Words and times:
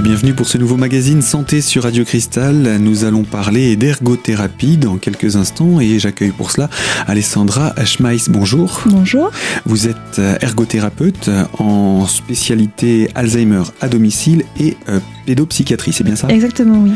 Et 0.00 0.02
bienvenue 0.02 0.32
pour 0.32 0.48
ce 0.48 0.56
nouveau 0.56 0.78
magazine 0.78 1.20
Santé 1.20 1.60
sur 1.60 1.82
Radio 1.82 2.06
Cristal. 2.06 2.78
Nous 2.80 3.04
allons 3.04 3.22
parler 3.22 3.76
d'ergothérapie 3.76 4.78
dans 4.78 4.96
quelques 4.96 5.36
instants 5.36 5.78
et 5.78 5.98
j'accueille 5.98 6.30
pour 6.30 6.52
cela 6.52 6.70
Alessandra 7.06 7.74
Schmeiss. 7.84 8.30
Bonjour. 8.30 8.80
Bonjour. 8.86 9.30
Vous 9.66 9.88
êtes 9.88 10.18
euh, 10.18 10.38
ergothérapeute 10.40 11.28
en 11.58 12.06
spécialité 12.06 13.10
Alzheimer 13.14 13.64
à 13.82 13.88
domicile 13.88 14.44
et 14.58 14.78
euh, 14.88 15.00
pédopsychiatrie, 15.26 15.92
c'est 15.92 16.02
bien 16.02 16.16
ça? 16.16 16.28
Exactement, 16.28 16.82
oui. 16.82 16.92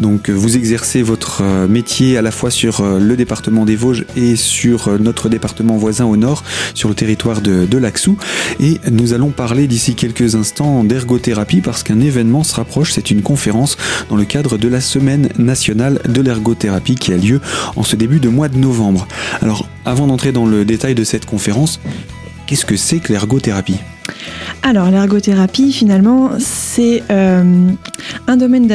Donc 0.00 0.28
vous 0.28 0.56
exercez 0.56 1.02
votre 1.02 1.42
euh, 1.44 1.68
métier 1.68 2.16
à 2.16 2.22
la 2.22 2.32
fois 2.32 2.50
sur 2.50 2.82
le 2.82 3.16
département 3.16 3.66
des 3.66 3.76
Vosges 3.76 4.04
et 4.16 4.34
sur 4.34 4.98
notre 4.98 5.28
département 5.28 5.76
voisin 5.76 6.06
au 6.06 6.16
nord, 6.16 6.42
sur 6.74 6.88
le 6.88 6.96
territoire 6.96 7.40
de, 7.40 7.66
de 7.66 7.78
Laxou. 7.78 8.16
Et 8.58 8.80
nous 8.90 9.12
allons 9.12 9.30
parler 9.30 9.68
d'ici 9.68 9.94
quelques 9.94 10.34
instants 10.34 10.82
d'ergothérapie 10.82 11.60
parce 11.60 11.84
qu'un 11.84 12.00
événement 12.00 12.42
se 12.48 12.56
rapproche. 12.56 12.92
C'est 12.92 13.10
une 13.10 13.22
conférence 13.22 13.76
dans 14.08 14.16
le 14.16 14.24
cadre 14.24 14.58
de 14.58 14.68
la 14.68 14.80
Semaine 14.80 15.28
nationale 15.38 16.00
de 16.08 16.20
l'ergothérapie 16.20 16.96
qui 16.96 17.12
a 17.12 17.16
lieu 17.16 17.40
en 17.76 17.82
ce 17.82 17.96
début 17.96 18.18
de 18.18 18.28
mois 18.28 18.48
de 18.48 18.58
novembre. 18.58 19.06
Alors 19.40 19.66
avant 19.84 20.06
d'entrer 20.06 20.32
dans 20.32 20.46
le 20.46 20.64
détail 20.64 20.94
de 20.94 21.04
cette 21.04 21.26
conférence, 21.26 21.80
qu'est-ce 22.46 22.66
que 22.66 22.76
c'est 22.76 22.98
que 22.98 23.12
l'ergothérapie? 23.12 23.76
Alors 24.62 24.90
l'ergothérapie 24.90 25.72
finalement 25.72 26.32
c'est 26.38 27.02
euh, 27.10 27.70
un 28.26 28.36
domaine 28.36 28.66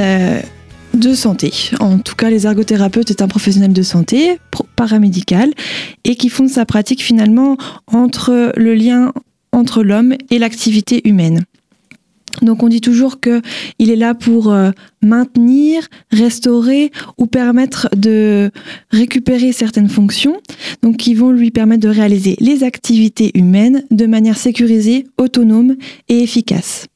de, 0.94 1.14
santé. 1.14 1.52
En 1.80 1.98
tout 1.98 2.16
cas, 2.16 2.30
les 2.30 2.46
ergothérapeutes 2.46 3.10
est 3.10 3.22
un 3.22 3.28
professionnel 3.28 3.74
de 3.74 3.82
santé 3.82 4.40
paramédical 4.76 5.52
et 6.04 6.16
qui 6.16 6.30
fonde 6.30 6.50
sa 6.50 6.66
pratique 6.66 7.02
finalement 7.02 7.58
entre 7.88 8.54
le 8.56 8.74
lien 8.74 9.12
entre 9.52 9.84
l'homme 9.84 10.16
et 10.30 10.40
l'activité 10.40 11.08
humaine. 11.08 11.46
Donc 12.42 12.64
on 12.64 12.68
dit 12.68 12.82
toujours 12.82 13.20
qu'il 13.20 13.92
est 13.92 13.96
là 13.96 14.16
pour 14.16 14.52
euh, 14.52 14.72
maintenir, 15.02 15.88
restaurer 16.12 16.92
ou 17.18 17.28
permettre 17.28 17.90
de 17.96 18.52
récupérer 18.92 19.52
certaines 19.52 19.90
fonctions, 19.90 20.40
donc 20.82 20.98
qui 20.98 21.14
vont 21.14 21.32
lui 21.32 21.52
permettre 21.52 21.82
de 21.82 21.90
réaliser 21.90 22.36
les 22.40 22.64
activités 22.64 23.32
humaines 23.36 23.84
de 23.92 24.06
manière 24.06 24.38
sécurisée, 24.38 25.06
autonome 25.18 25.76
et 26.10 26.24
efficace. 26.24 26.88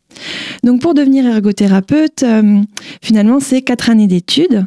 Donc 0.63 0.81
pour 0.81 0.95
devenir 0.95 1.25
ergothérapeute, 1.27 2.23
euh, 2.23 2.61
finalement 3.01 3.39
c'est 3.39 3.61
quatre 3.61 3.89
années 3.89 4.07
d'études 4.07 4.65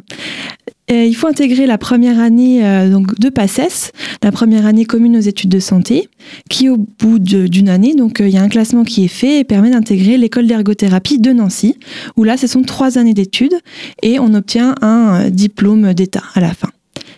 il 0.89 1.15
faut 1.15 1.27
intégrer 1.27 1.67
la 1.67 1.77
première 1.77 2.19
année 2.19 2.65
euh, 2.65 2.89
donc 2.89 3.17
de 3.19 3.29
PACES, 3.29 3.91
la 4.23 4.31
première 4.31 4.65
année 4.65 4.85
commune 4.85 5.15
aux 5.15 5.21
études 5.21 5.49
de 5.49 5.59
santé, 5.59 6.09
qui 6.49 6.69
au 6.69 6.77
bout 6.77 7.19
d'une 7.19 7.69
année, 7.69 7.95
donc 7.95 8.19
euh, 8.19 8.27
il 8.27 8.33
y 8.33 8.37
a 8.37 8.41
un 8.41 8.49
classement 8.49 8.83
qui 8.83 9.05
est 9.05 9.09
fait 9.09 9.39
et 9.39 9.43
permet 9.43 9.69
d'intégrer 9.69 10.17
l'école 10.17 10.47
d'ergothérapie 10.47 11.19
de 11.19 11.31
Nancy, 11.31 11.77
où 12.17 12.23
là 12.23 12.35
ce 12.37 12.47
sont 12.47 12.63
trois 12.63 12.97
années 12.97 13.13
d'études 13.13 13.55
et 14.01 14.19
on 14.19 14.33
obtient 14.33 14.75
un 14.81 15.27
euh, 15.27 15.29
diplôme 15.29 15.93
d'État 15.93 16.23
à 16.33 16.41
la 16.41 16.53
fin, 16.53 16.69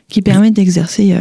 qui 0.07 0.21
permet 0.21 0.51
d'exercer 0.51 1.15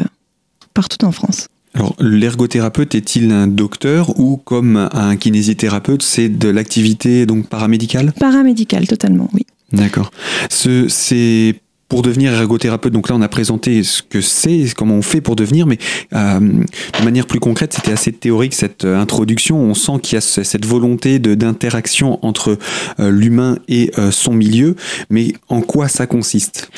partout 0.75 1.05
en 1.05 1.13
France. 1.13 1.49
Alors, 1.75 1.97
l'ergothérapeute 1.99 2.95
est-il 2.95 3.33
un 3.33 3.47
docteur 3.47 4.19
ou 4.21 4.37
comme 4.37 4.91
un 4.93 5.17
kinésithérapeute, 5.17 6.03
c'est 6.03 6.29
de 6.29 6.49
l'activité 6.49 7.25
donc 7.25 7.47
paramédicale? 7.47 8.13
Paramédicale, 8.21 8.87
totalement, 8.87 9.31
oui. 9.33 9.47
D'accord. 9.73 10.11
Ce, 10.51 10.87
c'est 10.89 11.55
pour 11.93 12.01
devenir 12.01 12.33
ergothérapeute, 12.33 12.91
donc 12.91 13.11
là 13.11 13.17
on 13.17 13.21
a 13.21 13.29
présenté 13.29 13.83
ce 13.83 14.01
que 14.01 14.23
c'est, 14.23 14.73
comment 14.75 14.95
on 14.95 15.03
fait 15.03 15.21
pour 15.21 15.37
devenir, 15.37 15.67
mais 15.67 15.77
euh, 16.15 16.41
de 16.41 17.05
manière 17.05 17.27
plus 17.27 17.39
concrète, 17.39 17.75
c'était 17.75 17.93
assez 17.93 18.13
théorique 18.13 18.55
cette 18.55 18.87
euh, 18.87 18.99
introduction. 18.99 19.59
On 19.59 19.75
sent 19.75 20.01
qu'il 20.03 20.15
y 20.15 20.17
a 20.17 20.23
cette 20.23 20.65
volonté 20.65 21.19
d'interaction 21.19 22.19
entre 22.25 22.57
euh, 22.99 23.11
l'humain 23.11 23.59
et 23.69 23.91
son 24.11 24.33
milieu, 24.33 24.75
mais 25.11 25.35
en 25.51 25.61
quoi 25.61 25.89
ça 25.89 26.07
consiste? 26.07 26.71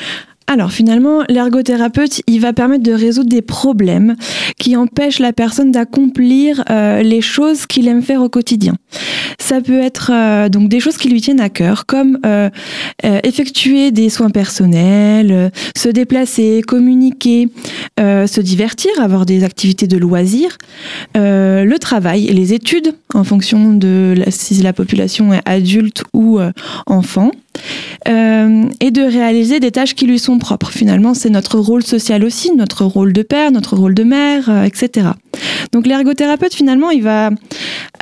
Alors 0.47 0.71
finalement, 0.71 1.23
l'ergothérapeute, 1.27 2.21
il 2.27 2.39
va 2.39 2.53
permettre 2.53 2.83
de 2.83 2.91
résoudre 2.91 3.29
des 3.29 3.41
problèmes 3.41 4.15
qui 4.59 4.75
empêchent 4.75 5.19
la 5.19 5.33
personne 5.33 5.71
d'accomplir 5.71 6.63
euh, 6.69 7.01
les 7.01 7.21
choses 7.21 7.65
qu'il 7.65 7.87
aime 7.87 8.03
faire 8.03 8.21
au 8.21 8.29
quotidien. 8.29 8.75
Ça 9.39 9.59
peut 9.59 9.79
être 9.79 10.11
euh, 10.13 10.47
donc 10.47 10.69
des 10.69 10.79
choses 10.79 10.97
qui 10.97 11.09
lui 11.09 11.19
tiennent 11.19 11.39
à 11.39 11.49
cœur, 11.49 11.87
comme 11.87 12.19
euh, 12.25 12.49
effectuer 13.01 13.89
des 13.89 14.09
soins 14.09 14.29
personnels, 14.29 15.51
se 15.75 15.89
déplacer, 15.89 16.61
communiquer, 16.65 17.49
se 17.97 18.41
divertir, 18.41 18.91
avoir 19.01 19.25
des 19.25 19.43
activités 19.43 19.87
de 19.87 19.97
loisirs, 19.97 20.57
le 21.15 21.75
travail 21.77 22.27
et 22.27 22.33
les 22.33 22.53
études 22.53 22.93
en 23.13 23.23
fonction 23.23 23.73
de 23.73 24.15
si 24.29 24.61
la 24.61 24.73
population 24.73 25.33
est 25.33 25.41
adulte 25.45 26.03
ou 26.13 26.39
enfant. 26.87 27.31
Euh, 28.07 28.65
et 28.81 28.91
de 28.91 29.01
réaliser 29.01 29.59
des 29.59 29.71
tâches 29.71 29.95
qui 29.95 30.05
lui 30.05 30.19
sont 30.19 30.37
propres. 30.37 30.69
Finalement, 30.69 31.13
c'est 31.13 31.29
notre 31.29 31.57
rôle 31.57 31.83
social 31.83 32.23
aussi, 32.23 32.55
notre 32.55 32.85
rôle 32.85 33.13
de 33.13 33.23
père, 33.23 33.51
notre 33.51 33.75
rôle 33.75 33.95
de 33.95 34.03
mère, 34.03 34.49
euh, 34.49 34.63
etc. 34.63 35.09
Donc 35.71 35.87
l'ergothérapeute, 35.87 36.53
finalement, 36.53 36.91
il 36.91 37.01
va 37.01 37.31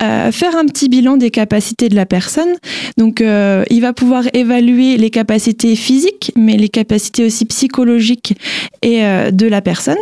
euh, 0.02 0.32
faire 0.32 0.58
un 0.58 0.66
petit 0.66 0.90
bilan 0.90 1.16
des 1.16 1.32
capacités 1.32 1.88
de 1.88 1.96
la 1.96 2.06
personne. 2.06 2.56
Donc 2.98 3.22
il 3.22 3.82
va 3.82 3.94
pouvoir 3.94 4.24
évaluer 4.34 4.98
les 4.98 5.10
capacités 5.10 5.76
physiques, 5.76 6.32
mais 6.36 6.58
les 6.58 6.70
capacités 6.70 7.26
aussi 7.26 7.46
psychologiques 7.46 8.36
et 8.82 9.02
de 9.32 9.48
la 9.48 9.62
personne. 9.62 9.98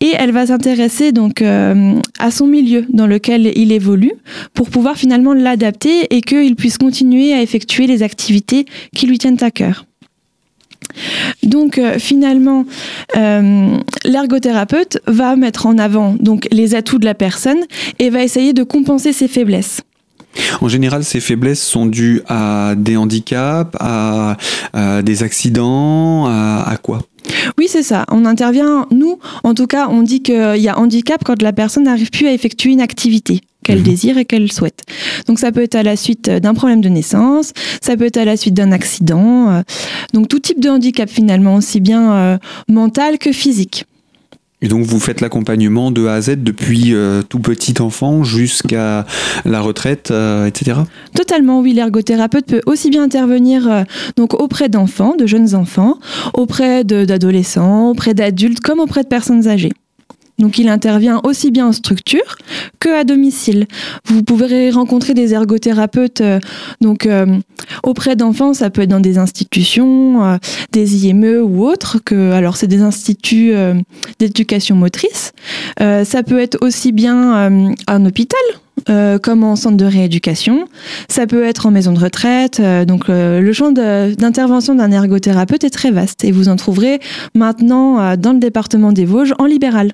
Et 0.00 0.12
elle 0.18 0.32
va 0.32 0.46
s'intéresser 0.46 1.12
donc 1.12 1.42
à 1.42 2.30
son 2.30 2.46
milieu 2.46 2.84
dans 2.88 3.06
lequel 3.06 3.52
il 3.56 3.72
évolue 3.72 4.12
pour 4.54 4.70
pouvoir 4.70 4.96
finalement 4.96 5.32
l'adapter 5.32 6.06
et 6.14 6.20
qu'il 6.20 6.56
puisse 6.56 6.78
continuer 6.78 7.32
à 7.32 7.42
effectuer 7.42 7.86
les 7.86 8.02
activités 8.02 8.66
qui 8.94 9.06
lui 9.06 9.18
tiennent 9.18 9.42
à 9.42 9.50
cœur. 9.50 9.84
Donc 11.42 11.78
euh, 11.78 11.98
finalement, 11.98 12.64
euh, 13.16 13.76
l'ergothérapeute 14.04 14.98
va 15.06 15.36
mettre 15.36 15.66
en 15.66 15.78
avant 15.78 16.14
donc 16.18 16.48
les 16.50 16.74
atouts 16.74 16.98
de 16.98 17.04
la 17.04 17.14
personne 17.14 17.60
et 17.98 18.10
va 18.10 18.22
essayer 18.22 18.52
de 18.52 18.62
compenser 18.62 19.12
ses 19.12 19.28
faiblesses. 19.28 19.80
En 20.60 20.68
général, 20.68 21.04
ces 21.04 21.20
faiblesses 21.20 21.62
sont 21.62 21.86
dues 21.86 22.22
à 22.26 22.74
des 22.76 22.96
handicaps, 22.96 23.76
à, 23.78 24.36
des 25.02 25.22
accidents, 25.22 26.24
à 26.24 26.74
quoi? 26.82 27.02
Oui, 27.58 27.66
c'est 27.68 27.82
ça. 27.82 28.04
On 28.10 28.24
intervient, 28.24 28.86
nous, 28.90 29.18
en 29.44 29.54
tout 29.54 29.66
cas, 29.66 29.88
on 29.88 30.02
dit 30.02 30.22
qu'il 30.22 30.56
y 30.56 30.68
a 30.68 30.78
handicap 30.78 31.22
quand 31.24 31.40
la 31.42 31.52
personne 31.52 31.84
n'arrive 31.84 32.10
plus 32.10 32.26
à 32.26 32.32
effectuer 32.32 32.70
une 32.70 32.80
activité 32.80 33.40
qu'elle 33.64 33.78
mhm. 33.78 33.84
désire 33.84 34.18
et 34.18 34.24
qu'elle 34.24 34.50
souhaite. 34.50 34.82
Donc 35.26 35.38
ça 35.38 35.52
peut 35.52 35.62
être 35.62 35.74
à 35.74 35.82
la 35.82 35.96
suite 35.96 36.28
d'un 36.28 36.54
problème 36.54 36.80
de 36.80 36.88
naissance, 36.88 37.52
ça 37.80 37.96
peut 37.96 38.06
être 38.06 38.16
à 38.16 38.24
la 38.24 38.36
suite 38.36 38.54
d'un 38.54 38.72
accident, 38.72 39.50
euh, 39.50 39.62
donc 40.12 40.28
tout 40.28 40.40
type 40.40 40.60
de 40.60 40.68
handicap 40.68 41.08
finalement, 41.08 41.56
aussi 41.56 41.80
bien 41.80 42.12
euh, 42.12 42.38
mental 42.68 43.18
que 43.18 43.32
physique. 43.32 43.86
Et 44.62 44.68
donc 44.68 44.84
vous 44.84 45.00
faites 45.00 45.20
l'accompagnement 45.20 45.90
de 45.90 46.06
A 46.06 46.14
à 46.14 46.20
Z 46.20 46.36
depuis 46.38 46.94
euh, 46.94 47.22
tout 47.22 47.40
petit 47.40 47.74
enfant 47.80 48.24
jusqu'à 48.24 49.04
la 49.44 49.60
retraite, 49.60 50.12
etc. 50.46 50.80
Totalement, 51.14 51.60
oui. 51.60 51.72
L'ergothérapeute 51.72 52.46
peut 52.46 52.60
aussi 52.66 52.90
bien 52.90 53.02
intervenir 53.02 53.84
donc 54.16 54.34
auprès 54.34 54.68
d'enfants, 54.68 55.16
de 55.16 55.26
jeunes 55.26 55.54
enfants, 55.54 55.98
auprès 56.34 56.84
d'adolescents, 56.84 57.90
auprès 57.90 58.14
d'adultes, 58.14 58.60
comme 58.60 58.80
auprès 58.80 59.02
de 59.02 59.08
personnes 59.08 59.48
âgées. 59.48 59.72
Donc 60.38 60.58
il 60.58 60.68
intervient 60.68 61.20
aussi 61.24 61.50
bien 61.50 61.68
en 61.68 61.72
structure 61.72 62.36
que 62.80 62.88
à 62.88 63.04
domicile. 63.04 63.66
Vous 64.06 64.22
pouvez 64.22 64.70
rencontrer 64.70 65.14
des 65.14 65.34
ergothérapeutes 65.34 66.20
euh, 66.20 66.40
donc 66.80 67.06
euh, 67.06 67.38
auprès 67.82 68.16
d'enfants, 68.16 68.54
ça 68.54 68.70
peut 68.70 68.82
être 68.82 68.90
dans 68.90 69.00
des 69.00 69.18
institutions, 69.18 70.24
euh, 70.24 70.36
des 70.72 71.06
IME 71.06 71.42
ou 71.42 71.64
autres 71.64 71.98
que 72.04 72.32
alors 72.32 72.56
c'est 72.56 72.66
des 72.66 72.82
instituts 72.82 73.52
d'éducation 74.18 74.74
motrice. 74.74 75.32
ça 75.78 76.22
peut 76.26 76.40
être 76.40 76.58
aussi 76.60 76.92
bien 76.92 77.50
un 77.86 78.06
hôpital 78.06 78.40
comme 79.22 79.44
en 79.44 79.56
centre 79.56 79.76
de 79.76 79.84
rééducation. 79.84 80.66
Ça 81.08 81.26
peut 81.26 81.44
être 81.44 81.66
en 81.66 81.70
maison 81.70 81.92
de 81.92 82.00
retraite. 82.00 82.60
donc 82.86 83.08
le 83.08 83.52
champ 83.52 83.70
d'intervention 83.70 84.74
d'un 84.74 84.90
ergothérapeute 84.90 85.64
est 85.64 85.70
très 85.70 85.90
vaste 85.90 86.24
et 86.24 86.32
vous 86.32 86.48
en 86.48 86.56
trouverez 86.56 87.00
maintenant 87.34 88.16
dans 88.16 88.32
le 88.32 88.38
département 88.38 88.92
des 88.92 89.04
Vosges 89.04 89.34
en 89.38 89.46
libéral. 89.46 89.92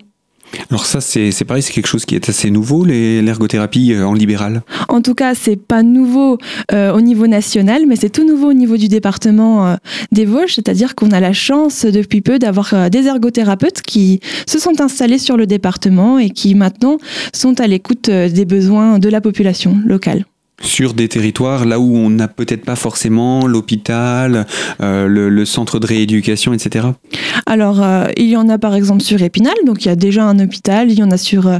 Alors 0.70 0.86
ça, 0.86 1.00
c'est 1.00 1.44
pareil, 1.44 1.62
c'est 1.62 1.72
quelque 1.72 1.86
chose 1.86 2.04
qui 2.04 2.14
est 2.14 2.28
assez 2.28 2.50
nouveau, 2.50 2.84
l'ergothérapie 2.84 3.92
euh, 3.92 4.06
en 4.06 4.14
libéral 4.14 4.62
En 4.88 5.00
tout 5.00 5.14
cas, 5.14 5.34
c'est 5.34 5.56
pas 5.56 5.82
nouveau 5.82 6.38
euh, 6.72 6.92
au 6.92 7.00
niveau 7.00 7.26
national, 7.26 7.84
mais 7.86 7.96
c'est 7.96 8.10
tout 8.10 8.26
nouveau 8.26 8.50
au 8.50 8.54
niveau 8.54 8.76
du 8.76 8.88
département 8.88 9.66
euh, 9.66 9.76
des 10.12 10.24
Vosges, 10.24 10.54
c'est-à-dire 10.54 10.94
qu'on 10.94 11.10
a 11.10 11.20
la 11.20 11.32
chance 11.32 11.84
depuis 11.84 12.20
peu 12.20 12.38
d'avoir 12.38 12.90
des 12.90 13.06
ergothérapeutes 13.06 13.82
qui 13.82 14.20
se 14.46 14.58
sont 14.58 14.80
installés 14.80 15.18
sur 15.18 15.36
le 15.36 15.46
département 15.46 16.18
et 16.18 16.30
qui 16.30 16.54
maintenant 16.54 16.98
sont 17.32 17.60
à 17.60 17.66
l'écoute 17.66 18.10
des 18.10 18.44
besoins 18.44 18.98
de 18.98 19.08
la 19.08 19.20
population 19.20 19.78
locale. 19.84 20.24
Sur 20.60 20.94
des 20.94 21.08
territoires 21.08 21.64
là 21.64 21.78
où 21.78 21.96
on 21.96 22.10
n'a 22.10 22.28
peut-être 22.28 22.64
pas 22.64 22.76
forcément 22.76 23.46
l'hôpital, 23.46 24.46
euh, 24.80 25.06
le, 25.06 25.44
centre 25.44 25.78
de 25.78 25.86
rééducation, 25.86 26.52
etc. 26.52 26.88
Alors, 27.46 27.82
euh, 27.82 28.06
il 28.16 28.26
y 28.26 28.36
en 28.36 28.48
a 28.48 28.58
par 28.58 28.74
exemple 28.74 29.02
sur 29.02 29.22
Épinal, 29.22 29.54
donc 29.64 29.84
il 29.84 29.88
y 29.88 29.90
a 29.90 29.96
déjà 29.96 30.24
un 30.24 30.38
hôpital, 30.38 30.90
il 30.90 30.98
y 30.98 31.02
en 31.02 31.10
a 31.10 31.16
sur, 31.16 31.46
euh, 31.46 31.58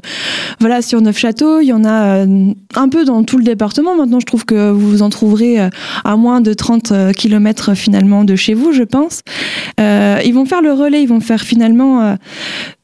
voilà, 0.60 0.82
sur 0.82 1.00
Neufchâteau, 1.00 1.60
il 1.60 1.66
y 1.66 1.72
en 1.72 1.84
a 1.84 2.26
un 2.74 2.88
peu 2.88 3.04
dans 3.04 3.22
tout 3.22 3.38
le 3.38 3.44
département. 3.44 3.96
Maintenant, 3.96 4.20
je 4.20 4.26
trouve 4.26 4.44
que 4.44 4.70
vous 4.70 5.02
en 5.02 5.08
trouverez 5.08 5.58
à 6.04 6.16
moins 6.16 6.40
de 6.40 6.52
30 6.52 6.92
km 7.16 7.74
finalement 7.74 8.24
de 8.24 8.36
chez 8.36 8.54
vous, 8.54 8.72
je 8.72 8.82
pense. 8.82 9.22
ils 9.78 10.32
vont 10.32 10.44
faire 10.44 10.62
le 10.62 10.72
relais, 10.72 11.02
ils 11.02 11.08
vont 11.08 11.20
faire 11.20 11.40
finalement 11.40 12.16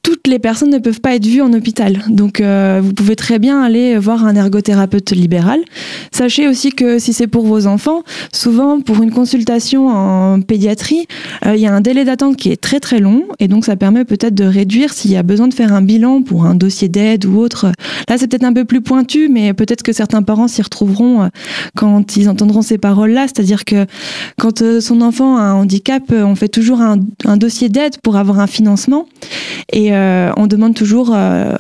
toutes 0.05 0.29
les 0.29 0.39
personnes 0.39 0.71
ne 0.71 0.79
peuvent 0.79 1.01
pas 1.01 1.15
être 1.17 1.27
vues 1.27 1.41
en 1.41 1.53
hôpital. 1.55 2.05
Donc, 2.09 2.41
euh, 2.41 2.81
vous 2.85 2.93
pouvez 2.93 3.17
très 3.17 3.39
bien 3.39 3.63
aller 3.63 3.97
voir 3.97 4.27
un 4.27 4.37
ergothérapeute 4.37 5.11
libéral. 5.13 5.61
Sachez 6.13 6.47
aussi 6.47 6.73
que 6.73 6.99
si 6.99 7.15
c'est 7.15 7.27
pour 7.27 7.47
vos 7.47 7.67
enfants, 7.67 8.03
souvent 8.31 8.81
pour 8.81 9.03
une 9.03 9.11
consultation 9.11 9.89
en 9.89 10.43
pédiatrie, 10.43 11.07
euh, 11.47 11.57
il 11.57 11.63
y 11.63 11.67
a 11.67 11.73
un 11.73 11.81
délai 11.81 12.05
d'attente 12.05 12.37
qui 12.37 12.51
est 12.51 12.61
très 12.61 12.81
très 12.81 13.01
long 13.01 13.25
et 13.41 13.49
donc 13.49 13.65
ça 13.65 13.77
permet 13.77 14.05
peut-être 14.05 14.35
de 14.35 14.45
réduire 14.45 14.93
s'il 14.93 15.11
y 15.11 15.17
a 15.17 15.23
besoin 15.23 15.49
de 15.49 15.55
faire 15.55 15.73
un 15.73 15.81
bilan 15.81 16.21
pour 16.21 16.45
un 16.45 16.55
dossier 16.55 16.89
d'aide 16.89 17.25
ou 17.25 17.39
autre. 17.39 17.73
Là, 18.09 18.19
c'est 18.19 18.29
peut-être 18.29 18.45
un 18.45 18.53
peu 18.53 18.67
plus 18.67 18.83
pointu, 18.83 19.29
mais 19.31 19.55
peut-être 19.55 19.83
que 19.83 19.95
certains 19.95 20.23
parents 20.23 20.49
s'y 20.49 20.61
retrouveront 20.61 21.23
euh, 21.23 21.29
quand 21.77 22.17
ils 22.17 22.29
entendront 22.29 22.61
ces 22.61 22.77
paroles-là. 22.77 23.23
C'est-à-dire 23.23 23.65
que 23.65 23.87
quand 24.39 24.63
son 24.81 25.01
enfant 25.01 25.39
a 25.39 25.43
un 25.43 25.55
handicap, 25.55 26.03
on 26.11 26.35
fait 26.35 26.49
toujours 26.49 26.83
un, 26.83 26.99
un 27.25 27.39
dossier 27.39 27.71
d'aide 27.71 27.97
pour 28.03 28.17
avoir 28.17 28.39
un 28.41 28.47
financement 28.47 29.07
et 29.73 29.94
euh, 29.94 29.94
on 30.37 30.47
demande 30.47 30.75
toujours 30.75 31.13
euh, 31.15 31.55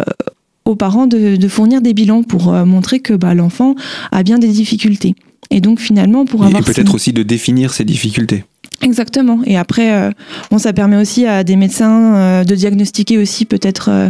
aux 0.65 0.77
parents 0.77 1.07
de, 1.07 1.49
fournir 1.49 1.81
des 1.81 1.95
bilans 1.95 2.23
pour 2.23 2.53
euh, 2.53 2.65
montrer 2.65 3.01
que 3.01 3.15
bah, 3.15 3.35
l'enfant 3.35 3.75
a 4.13 4.23
bien 4.23 4.39
des 4.39 4.49
difficultés. 4.49 5.15
Et 5.51 5.61
donc 5.61 5.81
finalement, 5.81 6.25
pour 6.25 6.45
avoir... 6.45 6.63
Et 6.63 6.65
peut-être 6.65 6.95
aussi 6.95 7.13
de 7.13 7.23
définir 7.23 7.73
ces 7.73 7.85
difficultés. 7.85 8.45
Exactement. 8.83 9.41
Et 9.45 9.57
après, 9.57 10.11
bon, 10.51 10.59
ça 10.59 10.73
permet 10.73 10.97
aussi 10.97 11.27
à 11.27 11.45
des 11.45 11.55
médecins 11.55 12.43
de 12.45 12.55
diagnostiquer 12.55 13.19
aussi 13.19 13.45
peut-être 13.45 14.09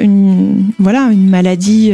une, 0.00 0.64
voilà, 0.78 1.08
une 1.10 1.28
maladie 1.28 1.92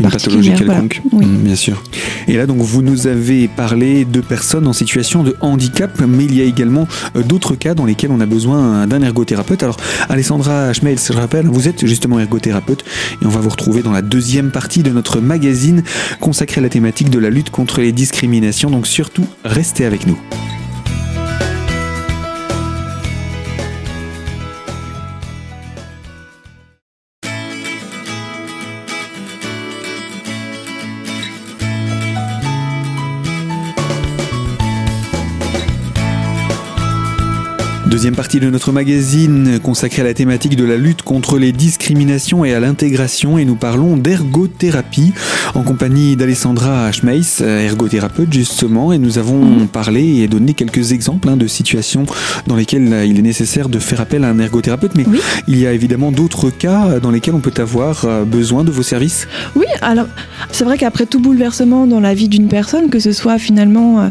une 0.00 0.10
pathologie 0.10 0.52
quelconque, 0.54 1.02
oui. 1.12 1.26
Mm, 1.26 1.42
bien 1.44 1.56
sûr. 1.56 1.82
Et 2.28 2.36
là, 2.36 2.46
donc, 2.46 2.58
vous 2.58 2.82
nous 2.82 3.06
avez 3.06 3.48
parlé 3.48 4.04
de 4.04 4.20
personnes 4.20 4.66
en 4.66 4.72
situation 4.72 5.22
de 5.22 5.36
handicap, 5.40 6.00
mais 6.06 6.24
il 6.24 6.34
y 6.34 6.40
a 6.40 6.44
également 6.44 6.86
euh, 7.16 7.22
d'autres 7.22 7.54
cas 7.54 7.74
dans 7.74 7.84
lesquels 7.84 8.10
on 8.10 8.20
a 8.20 8.26
besoin 8.26 8.86
d'un 8.86 9.02
ergothérapeute. 9.02 9.62
Alors, 9.62 9.76
Alessandra 10.08 10.72
Schmeil, 10.72 10.96
je 10.98 11.12
rappelle, 11.12 11.46
vous 11.46 11.68
êtes 11.68 11.86
justement 11.86 12.18
ergothérapeute 12.18 12.84
et 13.22 13.26
on 13.26 13.30
va 13.30 13.40
vous 13.40 13.50
retrouver 13.50 13.82
dans 13.82 13.92
la 13.92 14.02
deuxième 14.02 14.50
partie 14.50 14.82
de 14.82 14.90
notre 14.90 15.20
magazine 15.20 15.82
consacré 16.20 16.58
à 16.58 16.62
la 16.62 16.68
thématique 16.68 17.10
de 17.10 17.18
la 17.18 17.30
lutte 17.30 17.50
contre 17.50 17.80
les 17.80 17.92
discriminations. 17.92 18.70
Donc, 18.70 18.86
surtout, 18.86 19.26
restez 19.44 19.84
avec 19.84 20.06
nous. 20.06 20.18
Deuxième 38.14 38.26
partie 38.26 38.38
de 38.38 38.48
notre 38.48 38.70
magazine 38.70 39.58
consacrée 39.58 40.02
à 40.02 40.04
la 40.04 40.14
thématique 40.14 40.54
de 40.54 40.62
la 40.62 40.76
lutte 40.76 41.02
contre 41.02 41.36
les 41.36 41.50
discriminations 41.50 42.44
et 42.44 42.54
à 42.54 42.60
l'intégration 42.60 43.38
et 43.38 43.44
nous 43.44 43.56
parlons 43.56 43.96
d'ergothérapie 43.96 45.12
en 45.56 45.64
compagnie 45.64 46.14
d'Alessandra 46.14 46.92
Schmeiss, 46.92 47.40
ergothérapeute 47.40 48.32
justement, 48.32 48.92
et 48.92 48.98
nous 48.98 49.18
avons 49.18 49.44
mhm. 49.44 49.66
parlé 49.66 50.20
et 50.20 50.28
donné 50.28 50.54
quelques 50.54 50.92
exemples 50.92 51.28
hein, 51.28 51.36
de 51.36 51.48
situations 51.48 52.06
dans 52.46 52.54
lesquelles 52.54 53.04
il 53.04 53.18
est 53.18 53.22
nécessaire 53.22 53.68
de 53.68 53.80
faire 53.80 54.00
appel 54.00 54.22
à 54.22 54.28
un 54.28 54.38
ergothérapeute, 54.38 54.94
mais 54.94 55.06
il 55.48 55.58
y 55.58 55.66
a 55.66 55.72
évidemment 55.72 56.12
d'autres 56.12 56.50
cas 56.50 57.00
dans 57.00 57.10
lesquels 57.10 57.34
on 57.34 57.40
peut 57.40 57.60
avoir 57.60 58.04
euh, 58.04 58.24
besoin 58.24 58.62
de 58.62 58.70
vos 58.70 58.84
services. 58.84 59.26
Oui, 59.56 59.66
alors 59.82 60.06
c'est 60.52 60.64
vrai 60.64 60.78
qu'après 60.78 61.06
tout 61.06 61.18
bouleversement 61.18 61.88
dans 61.88 62.00
la 62.00 62.14
vie 62.14 62.28
d'une 62.28 62.46
personne, 62.46 62.90
que 62.90 63.00
ce 63.00 63.10
soit 63.10 63.38
finalement 63.38 64.00
euh, 64.00 64.08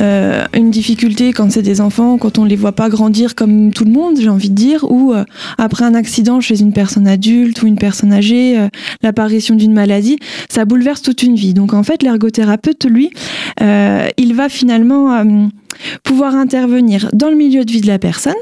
euh, 0.00 0.44
une 0.54 0.70
difficulté 0.70 1.32
quand 1.32 1.50
c'est 1.50 1.62
des 1.62 1.80
enfants, 1.80 2.18
quand 2.18 2.38
on 2.38 2.44
ne 2.44 2.48
les 2.48 2.56
voit 2.56 2.72
pas 2.72 2.88
grandir, 2.88 3.27
comme 3.34 3.72
tout 3.72 3.84
le 3.84 3.90
monde, 3.90 4.16
j'ai 4.20 4.28
envie 4.28 4.50
de 4.50 4.54
dire, 4.54 4.90
ou 4.90 5.12
euh, 5.12 5.24
après 5.56 5.84
un 5.84 5.94
accident 5.94 6.40
chez 6.40 6.60
une 6.60 6.72
personne 6.72 7.06
adulte 7.06 7.62
ou 7.62 7.66
une 7.66 7.78
personne 7.78 8.12
âgée, 8.12 8.58
euh, 8.58 8.68
l'apparition 9.02 9.54
d'une 9.54 9.72
maladie, 9.72 10.18
ça 10.48 10.64
bouleverse 10.64 11.02
toute 11.02 11.22
une 11.22 11.34
vie. 11.34 11.54
Donc 11.54 11.74
en 11.74 11.82
fait, 11.82 12.02
l'ergothérapeute, 12.02 12.84
lui, 12.84 13.10
euh, 13.60 14.08
il 14.16 14.34
va 14.34 14.48
finalement 14.48 15.24
pouvoir 16.02 16.34
intervenir 16.34 17.08
dans 17.12 17.30
le 17.30 17.36
milieu 17.36 17.64
de 17.64 17.70
vie 17.70 17.80
de 17.80 17.86
la 17.86 17.98
personne, 17.98 18.34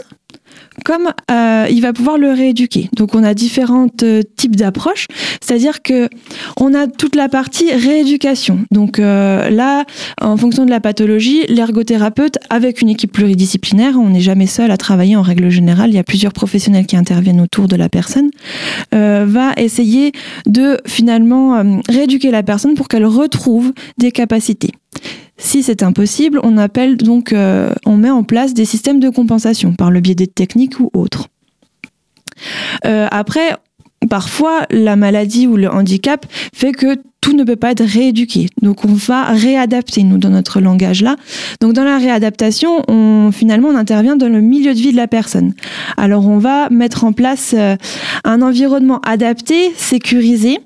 comme 0.84 1.12
euh, 1.31 1.67
il 1.70 1.81
va 1.81 1.93
pouvoir 1.93 2.19
le 2.19 2.31
rééduquer. 2.31 2.88
Donc 2.94 3.14
on 3.14 3.23
a 3.23 3.34
différents 3.34 3.88
euh, 4.02 4.23
types 4.37 4.56
d'approches, 4.56 5.06
c'est-à-dire 5.40 5.82
que 5.82 6.08
on 6.58 6.75
a 6.75 6.87
toute 6.87 7.17
la 7.17 7.28
partie 7.28 7.73
rééducation. 7.73 8.61
Donc 8.70 8.99
euh, 8.99 9.50
là, 9.50 9.84
en 10.20 10.37
fonction 10.37 10.64
de 10.64 10.70
la 10.70 10.81
pathologie, 10.81 11.44
l'ergothérapeute 11.49 12.38
avec 12.50 12.82
une 12.82 12.88
équipe 12.88 13.12
pluridisciplinaire, 13.12 13.96
on 13.99 14.11
n'est 14.11 14.20
jamais 14.20 14.46
seul 14.46 14.70
à 14.70 14.76
travailler 14.76 15.17
en 15.17 15.23
règle 15.23 15.50
générale, 15.50 15.90
il 15.90 15.96
y 15.96 15.99
a 15.99 16.05
plusieurs 16.05 16.32
professionnels 16.32 16.87
qui 16.87 16.96
interviennent 16.96 17.40
autour 17.40 17.69
de 17.69 17.76
la 17.76 17.88
personne, 17.88 18.31
va 18.93 19.52
essayer 19.56 20.12
de 20.46 20.78
finalement 20.87 21.62
rééduquer 21.88 22.31
la 22.31 22.43
personne 22.43 22.75
pour 22.75 22.88
qu'elle 22.88 23.05
retrouve 23.05 23.73
des 23.99 24.12
capacités. 24.12 24.73
Si 25.38 25.62
c'est 25.62 25.83
impossible, 25.83 26.41
on 26.43 26.56
appelle 26.56 26.97
donc, 26.97 27.33
euh, 27.33 27.71
on 27.85 27.97
met 27.97 28.11
en 28.11 28.25
place 28.25 28.55
des 28.55 28.65
systèmes 28.65 29.00
de 29.00 29.11
compensation 29.11 29.73
par 29.75 29.91
le 29.91 30.00
biais 30.00 30.15
des 30.15 30.27
techniques 30.27 30.81
ou 30.81 30.91
autres. 30.94 31.29
Euh, 32.85 33.06
après, 33.11 33.56
parfois, 34.09 34.67
la 34.71 34.97
maladie 34.97 35.47
ou 35.47 35.56
le 35.56 35.71
handicap 35.71 36.27
fait 36.55 36.73
que 36.73 36.97
tout 37.21 37.35
ne 37.35 37.44
peut 37.44 37.56
pas 37.56 37.73
être 37.73 37.85
rééduqué. 37.85 38.49
Donc, 38.62 38.85
on 38.85 38.93
va 38.93 39.25
réadapter, 39.25 40.05
nous, 40.05 40.17
dans 40.17 40.31
notre 40.31 40.61
langage-là. 40.61 41.17
Donc, 41.61 41.73
dans 41.73 41.83
la 41.83 41.99
réadaptation, 41.99 42.83
on, 42.88 43.31
finalement, 43.33 43.69
on 43.69 43.77
intervient 43.77 44.17
dans 44.17 44.29
le 44.29 44.41
milieu 44.41 44.73
de 44.73 44.79
vie 44.79 44.93
de 44.93 44.97
la 44.97 45.09
personne. 45.09 45.53
Alors, 45.97 46.27
on 46.29 46.38
va 46.38 46.71
mettre 46.71 47.05
en 47.05 47.12
place 47.12 47.53
euh, 47.59 47.77
un 48.25 48.43
environnement 48.43 49.00
adapté, 49.00 49.73
sécurisé, 49.77 50.61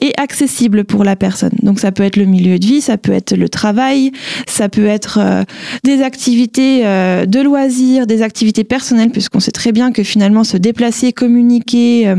et 0.00 0.12
accessible 0.16 0.84
pour 0.84 1.04
la 1.04 1.16
personne. 1.16 1.52
Donc 1.62 1.80
ça 1.80 1.92
peut 1.92 2.02
être 2.02 2.16
le 2.16 2.24
milieu 2.24 2.58
de 2.58 2.66
vie, 2.66 2.80
ça 2.80 2.96
peut 2.98 3.12
être 3.12 3.36
le 3.36 3.48
travail, 3.48 4.12
ça 4.46 4.68
peut 4.68 4.86
être 4.86 5.18
euh, 5.20 5.42
des 5.84 6.02
activités 6.02 6.86
euh, 6.86 7.26
de 7.26 7.40
loisirs, 7.40 8.06
des 8.06 8.22
activités 8.22 8.64
personnelles, 8.64 9.10
puisqu'on 9.10 9.40
sait 9.40 9.52
très 9.52 9.72
bien 9.72 9.92
que 9.92 10.02
finalement 10.02 10.44
se 10.44 10.56
déplacer, 10.56 11.12
communiquer 11.12 12.08
euh, 12.08 12.16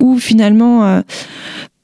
ou 0.00 0.18
finalement 0.18 1.02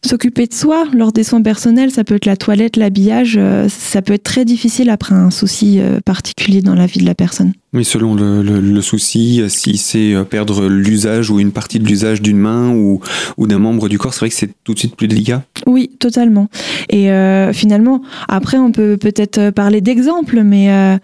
S'occuper 0.05 0.49
de 0.49 0.53
soi 0.53 0.87
lors 0.93 1.13
des 1.13 1.23
soins 1.23 1.43
personnels, 1.43 1.93
ça 1.93 2.03
peut 2.03 2.17
être 2.17 2.27
la 2.27 2.37
toilette, 2.37 2.77
l'habillage, 2.77 3.37
euh, 3.39 3.69
ça 3.69 4.03
peut 4.03 4.15
être 4.15 4.25
très 4.25 4.45
difficile 4.45 4.91
après 4.91 5.15
un 5.15 5.31
souci 5.31 5.79
euh, 5.79 6.01
particulier 6.01 6.61
dans 6.61 6.75
la 6.75 6.87
vie 6.87 6.99
de 6.99 7.07
la 7.07 7.15
personne. 7.15 7.53
Oui, 7.73 7.85
selon 7.85 8.17
le, 8.17 8.81
souci, 8.81 9.41
si 9.49 9.77
c'est 9.77 10.13
euh, 10.13 10.25
perdre 10.25 10.67
l'usage 10.67 11.31
ou 11.31 11.39
une 11.39 11.53
partie 11.53 11.79
de 11.79 11.87
l'usage 11.87 12.21
d'une 12.21 12.37
main 12.37 12.71
ou, 12.71 13.01
ou 13.37 13.47
d'un 13.47 13.61
membre 13.61 13.89
du 13.89 13.97
corps, 13.97 14.13
c'est 14.13 14.21
vrai 14.21 14.29
que 14.31 14.35
c'est 14.35 14.51
tout 14.65 14.75
de 14.75 14.79
suite 14.81 14.97
plus 14.97 15.07
délicat. 15.07 15.45
Oui, 15.69 15.93
totalement. 16.01 16.49
Et 16.91 17.09
finalement, 17.53 18.03
après, 18.29 18.59
on 18.59 18.73
peut 18.73 18.97
peut-être 18.97 19.51
parler 19.51 19.81
d'exemples, 19.81 20.43
mais 20.43 20.99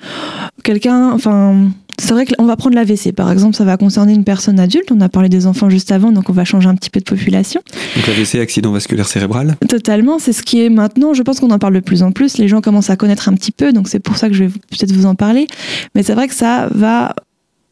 quelqu'un, 0.65 1.13
enfin 1.13 1.71
c'est 1.99 2.13
vrai 2.13 2.27
qu'on 2.27 2.45
va 2.45 2.57
prendre 2.57 2.77
l'AVC, 2.77 3.13
par 3.13 3.31
exemple, 3.31 3.57
ça 3.57 3.65
va 3.65 3.77
concerner 3.77 4.15
une 4.15 4.25
personne 4.25 4.61
adulte. 4.61 4.91
On 4.93 5.01
a 5.01 5.09
parlé 5.09 5.29
des 5.29 5.47
enfants 5.47 5.69
juste 5.69 5.91
avant, 5.91 6.13
donc 6.13 6.31
on 6.31 6.33
va 6.33 6.45
changer 6.45 6.69
un 6.69 6.75
petit 6.75 6.91
peu 6.91 7.01
de 7.01 7.05
population. 7.05 7.61
Donc 7.97 8.07
l'AVC, 8.07 8.37
accident 8.37 8.71
vasculaire 8.71 9.07
cérébral 9.07 9.57
Totalement, 9.69 10.19
c'est 10.19 10.33
ce 10.33 10.43
qui 10.43 10.63
est 10.63 10.71
maintenant. 10.71 11.13
Je 11.13 11.23
pense 11.23 11.41
qu'on 11.41 11.51
en 11.51 11.59
parle 11.59 11.75
de 11.75 11.81
plus 11.81 12.03
en 12.03 12.13
plus. 12.13 12.39
Les 12.39 12.49
gens 12.49 12.61
commencent 12.61 12.91
à 12.91 12.97
connaître 12.97 13.29
un 13.29 13.35
petit 13.35 13.53
peu, 13.53 13.73
donc 13.73 13.89
c'est 13.89 13.99
pour 13.99 14.17
ça 14.17 14.29
que 14.29 14.35
je 14.35 14.45
vais 14.45 14.51
peut-être 14.51 14.93
vous 14.93 15.07
en 15.07 15.17
parler. 15.17 15.49
Mais 15.95 16.03
c'est 16.03 16.15
vrai 16.15 16.29
que 16.29 16.35
ça 16.35 16.69
va 16.73 17.15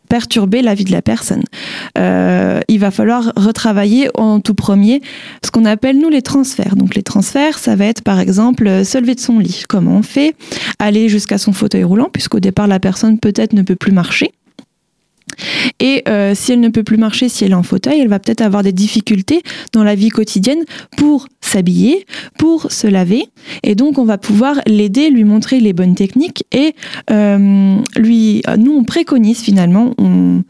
perturber 0.07 0.63
la 0.63 0.75
vie 0.75 0.85
de 0.85 0.93
la 0.93 1.03
personne. 1.03 1.43
Euh, 1.99 2.61
il 2.69 2.79
va 2.79 2.91
falloir 2.91 3.33
retravailler 3.37 4.09
en 4.15 4.41
tout 4.41 4.55
premier 4.55 5.03
ce 5.45 5.51
qu'on 5.51 5.65
appelle 5.65 5.99
nous 5.99 6.09
les 6.09 6.23
transferts. 6.23 6.77
Donc 6.77 6.95
les 6.95 7.03
transferts, 7.03 7.59
ça 7.59 7.77
va 7.77 7.87
être 7.87 8.03
par 8.03 8.21
exemple 8.21 8.85
se 8.85 8.99
lever 8.99 9.15
de 9.15 9.21
son 9.21 9.39
lit. 9.39 9.65
Comment 9.69 9.99
on 9.99 10.03
fait? 10.03 10.35
Aller 10.79 11.09
jusqu'à 11.09 11.39
son 11.39 11.53
fauteuil 11.53 11.85
roulant, 11.85 12.09
puisqu'au 12.13 12.41
départ 12.41 12.67
la 12.67 12.81
personne 12.81 13.19
peut-être 13.19 13.53
ne 13.53 13.63
peut 13.63 13.77
plus 13.77 13.93
marcher. 13.93 14.33
Et 15.81 16.03
euh, 16.09 16.35
si 16.35 16.53
elle 16.53 16.61
ne 16.61 16.69
peut 16.69 16.83
plus 16.83 16.97
marcher, 16.97 17.29
si 17.29 17.45
elle 17.45 17.51
est 17.51 17.55
en 17.55 17.63
fauteuil, 17.63 18.01
elle 18.01 18.09
va 18.09 18.19
peut-être 18.19 18.41
avoir 18.41 18.63
des 18.63 18.73
difficultés 18.73 19.43
dans 19.73 19.85
la 19.85 19.95
vie 19.95 20.09
quotidienne 20.09 20.65
pour 20.97 21.29
s'habiller, 21.41 22.07
pour 22.39 22.71
se 22.71 22.87
laver. 22.87 23.27
Et 23.63 23.75
donc, 23.75 23.99
on 23.99 24.05
va 24.05 24.19
pouvoir 24.19 24.61
l'aider, 24.67 25.11
lui 25.11 25.25
montrer 25.25 25.61
les 25.61 25.73
bonnes 25.73 25.95
techniques. 25.95 26.45
Et 26.53 26.75
euh, 27.11 27.77
lui, 27.97 28.43
nous, 28.59 28.73
on 28.73 28.85
préconise 28.85 29.41
finalement, 29.41 29.93
on, 29.99 30.43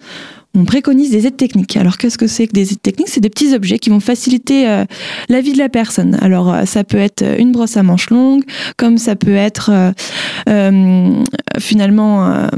on 0.54 0.64
préconise 0.64 1.10
des 1.10 1.26
aides 1.26 1.36
techniques. 1.36 1.76
Alors 1.76 1.98
qu'est-ce 1.98 2.18
que 2.18 2.26
c'est 2.26 2.46
que 2.46 2.52
des 2.52 2.72
aides 2.72 2.82
techniques? 2.82 3.08
C'est 3.08 3.20
des 3.20 3.30
petits 3.30 3.54
objets 3.54 3.78
qui 3.78 3.90
vont 3.90 4.00
faciliter 4.00 4.68
euh, 4.68 4.84
la 5.28 5.40
vie 5.40 5.52
de 5.52 5.58
la 5.58 5.68
personne. 5.68 6.16
Alors 6.20 6.52
euh, 6.52 6.64
ça 6.64 6.84
peut 6.84 6.98
être 6.98 7.24
une 7.38 7.52
brosse 7.52 7.76
à 7.76 7.82
manches 7.82 8.10
longues, 8.10 8.44
comme 8.76 8.98
ça 8.98 9.16
peut 9.16 9.34
être 9.34 9.92
finalement 11.58 12.48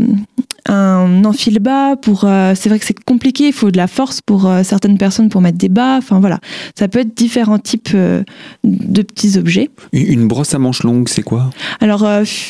un 0.68 1.24
enfile 1.24 1.58
bas 1.60 1.96
pour 1.96 2.20
c'est 2.20 2.68
vrai 2.68 2.78
que 2.78 2.84
c'est 2.84 3.02
compliqué 3.04 3.48
il 3.48 3.52
faut 3.52 3.70
de 3.70 3.76
la 3.76 3.86
force 3.86 4.20
pour 4.20 4.50
certaines 4.62 4.98
personnes 4.98 5.28
pour 5.28 5.40
mettre 5.40 5.58
des 5.58 5.68
bas. 5.68 5.96
Enfin 5.98 6.20
voilà. 6.20 6.38
Ça 6.78 6.88
peut 6.88 7.00
être 7.00 7.16
différents 7.16 7.58
types 7.58 7.94
de 7.94 9.02
petits 9.02 9.38
objets. 9.38 9.70
Une 9.92 10.28
brosse 10.28 10.54
à 10.54 10.58
manches 10.58 10.82
longues 10.82 11.08
c'est 11.08 11.22
quoi? 11.22 11.50
Alors 11.80 12.06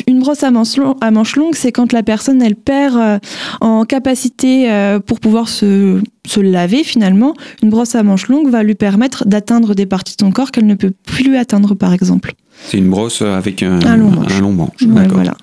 une 0.06 0.20
brosse 0.20 0.42
à 0.42 0.50
manches, 0.50 0.78
à 1.00 1.10
manches 1.10 1.36
longues 1.36 1.54
c'est 1.54 1.72
quand 1.72 1.92
la 1.92 2.02
personne 2.02 2.42
elle 2.42 2.56
perd 2.56 3.20
en 3.60 3.84
capacité 3.84 4.68
pour 5.06 5.20
pouvoir 5.20 5.48
se, 5.48 6.00
laver 6.40 6.84
finalement, 6.84 7.34
une 7.62 7.70
brosse 7.70 7.94
à 7.94 8.02
manches 8.02 8.28
longues 8.28 8.50
va 8.50 8.62
lui 8.62 8.74
permettre 8.74 9.26
d'atteindre 9.26 9.74
des 9.74 9.86
parties 9.86 10.16
de 10.16 10.22
son 10.22 10.30
corps 10.30 10.50
qu'elle 10.50 10.66
ne 10.66 10.74
peut 10.74 10.92
plus 11.06 11.36
atteindre 11.36 11.74
par 11.74 11.92
exemple. 11.92 12.34
C'est 12.66 12.78
une 12.78 12.90
brosse 12.90 13.22
avec 13.22 13.62
un, 13.62 13.78
long 13.96 14.52
manche. 14.52 14.82
voilà. 14.82 15.34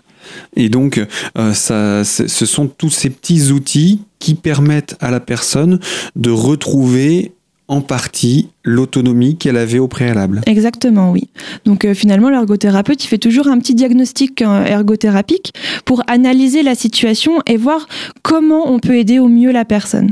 Et 0.56 0.70
donc, 0.70 1.04
euh, 1.38 1.54
ce 1.54 2.46
sont 2.46 2.68
tous 2.68 2.90
ces 2.90 3.10
petits 3.10 3.52
outils 3.52 4.02
qui 4.20 4.36
permettent 4.36 4.96
à 5.00 5.12
la 5.12 5.20
personne 5.20 5.80
de 6.16 6.32
retrouver 6.32 7.34
en 7.68 7.82
partie 7.82 8.50
l'autonomie 8.64 9.38
qu'elle 9.38 9.58
avait 9.58 9.80
au 9.80 9.88
préalable. 9.88 10.42
Exactement, 10.46 11.12
oui. 11.12 11.30
Donc 11.66 11.86
euh, 11.86 11.94
finalement, 11.94 12.30
l'ergothérapeute, 12.30 13.04
il 13.04 13.08
fait 13.08 13.18
toujours 13.18 13.48
un 13.48 13.58
petit 13.58 13.74
diagnostic 13.74 14.42
euh, 14.42 14.66
ergothérapique 14.66 15.54
pour 15.84 16.04
analyser 16.08 16.64
la 16.64 16.76
situation 16.76 17.40
et 17.48 17.58
voir 17.58 17.88
comment 18.22 18.72
on 18.72 18.80
peut 18.80 18.98
aider 18.98 19.20
au 19.20 19.28
mieux 19.28 19.52
la 19.52 19.66
personne 19.66 20.12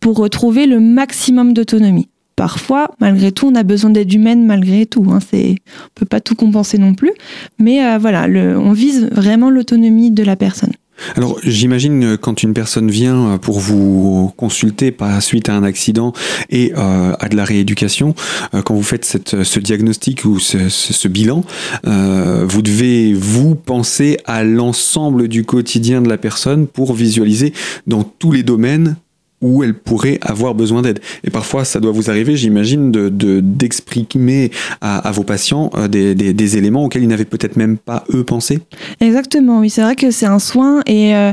pour 0.00 0.16
retrouver 0.16 0.66
le 0.66 0.80
maximum 0.80 1.54
d'autonomie. 1.54 2.08
Parfois, 2.36 2.90
malgré 3.00 3.32
tout, 3.32 3.46
on 3.46 3.54
a 3.54 3.62
besoin 3.62 3.90
d'aide 3.90 4.12
humaine 4.12 4.44
malgré 4.46 4.86
tout. 4.86 5.06
Hein. 5.10 5.18
C'est, 5.30 5.56
peut 5.94 6.06
pas 6.06 6.20
tout 6.20 6.34
compenser 6.34 6.78
non 6.78 6.94
plus, 6.94 7.12
mais 7.58 7.84
euh, 7.84 7.98
voilà, 7.98 8.26
on 8.58 8.72
vise 8.72 9.08
vraiment 9.12 9.50
l'autonomie 9.50 10.10
de 10.10 10.22
la 10.22 10.36
personne. 10.36 10.72
Alors 11.16 11.38
j'imagine 11.42 12.16
quand 12.16 12.42
une 12.42 12.54
personne 12.54 12.90
vient 12.90 13.38
pour 13.38 13.58
vous 13.58 14.32
consulter 14.36 14.92
par 14.92 15.22
suite 15.22 15.48
à 15.48 15.54
un 15.54 15.64
accident 15.64 16.12
et 16.50 16.72
euh, 16.76 17.14
à 17.18 17.28
de 17.28 17.36
la 17.36 17.44
rééducation, 17.44 18.14
euh, 18.54 18.62
quand 18.62 18.74
vous 18.74 18.82
faites 18.82 19.04
ce 19.04 19.58
diagnostic 19.58 20.24
ou 20.24 20.38
ce, 20.38 21.08
bilan, 21.08 21.44
euh, 21.86 22.44
vous 22.46 22.62
devez 22.62 23.14
vous 23.14 23.54
penser 23.54 24.18
à 24.24 24.44
l'ensemble 24.44 25.28
du 25.28 25.44
quotidien 25.44 26.02
de 26.02 26.08
la 26.08 26.18
personne 26.18 26.66
pour 26.66 26.94
visualiser 26.94 27.52
dans 27.86 28.04
tous 28.04 28.32
les 28.32 28.42
domaines 28.42 28.96
où 29.42 29.62
elle 29.62 29.74
pourrait 29.74 30.18
avoir 30.22 30.54
besoin 30.54 30.82
d'aide. 30.82 31.00
Et 31.24 31.30
parfois, 31.30 31.64
ça 31.64 31.80
doit 31.80 31.92
vous 31.92 32.08
arriver, 32.08 32.36
j'imagine, 32.36 32.90
de, 32.90 33.40
d'exprimer 33.40 34.50
à, 34.80 35.10
vos 35.12 35.24
patients 35.24 35.70
euh, 35.76 35.88
des, 35.88 36.14
des, 36.14 36.56
éléments 36.56 36.84
auxquels 36.84 37.02
ils 37.02 37.08
n'avaient 37.08 37.24
peut-être 37.24 37.56
même 37.56 37.76
pas 37.76 38.04
eux 38.14 38.24
pensé. 38.24 38.60
Exactement, 39.00 39.60
oui, 39.60 39.70
c'est 39.70 39.82
vrai 39.82 39.96
que 39.96 40.10
c'est 40.10 40.26
un 40.26 40.38
soin 40.38 40.82
et 40.86 41.14
euh, 41.14 41.32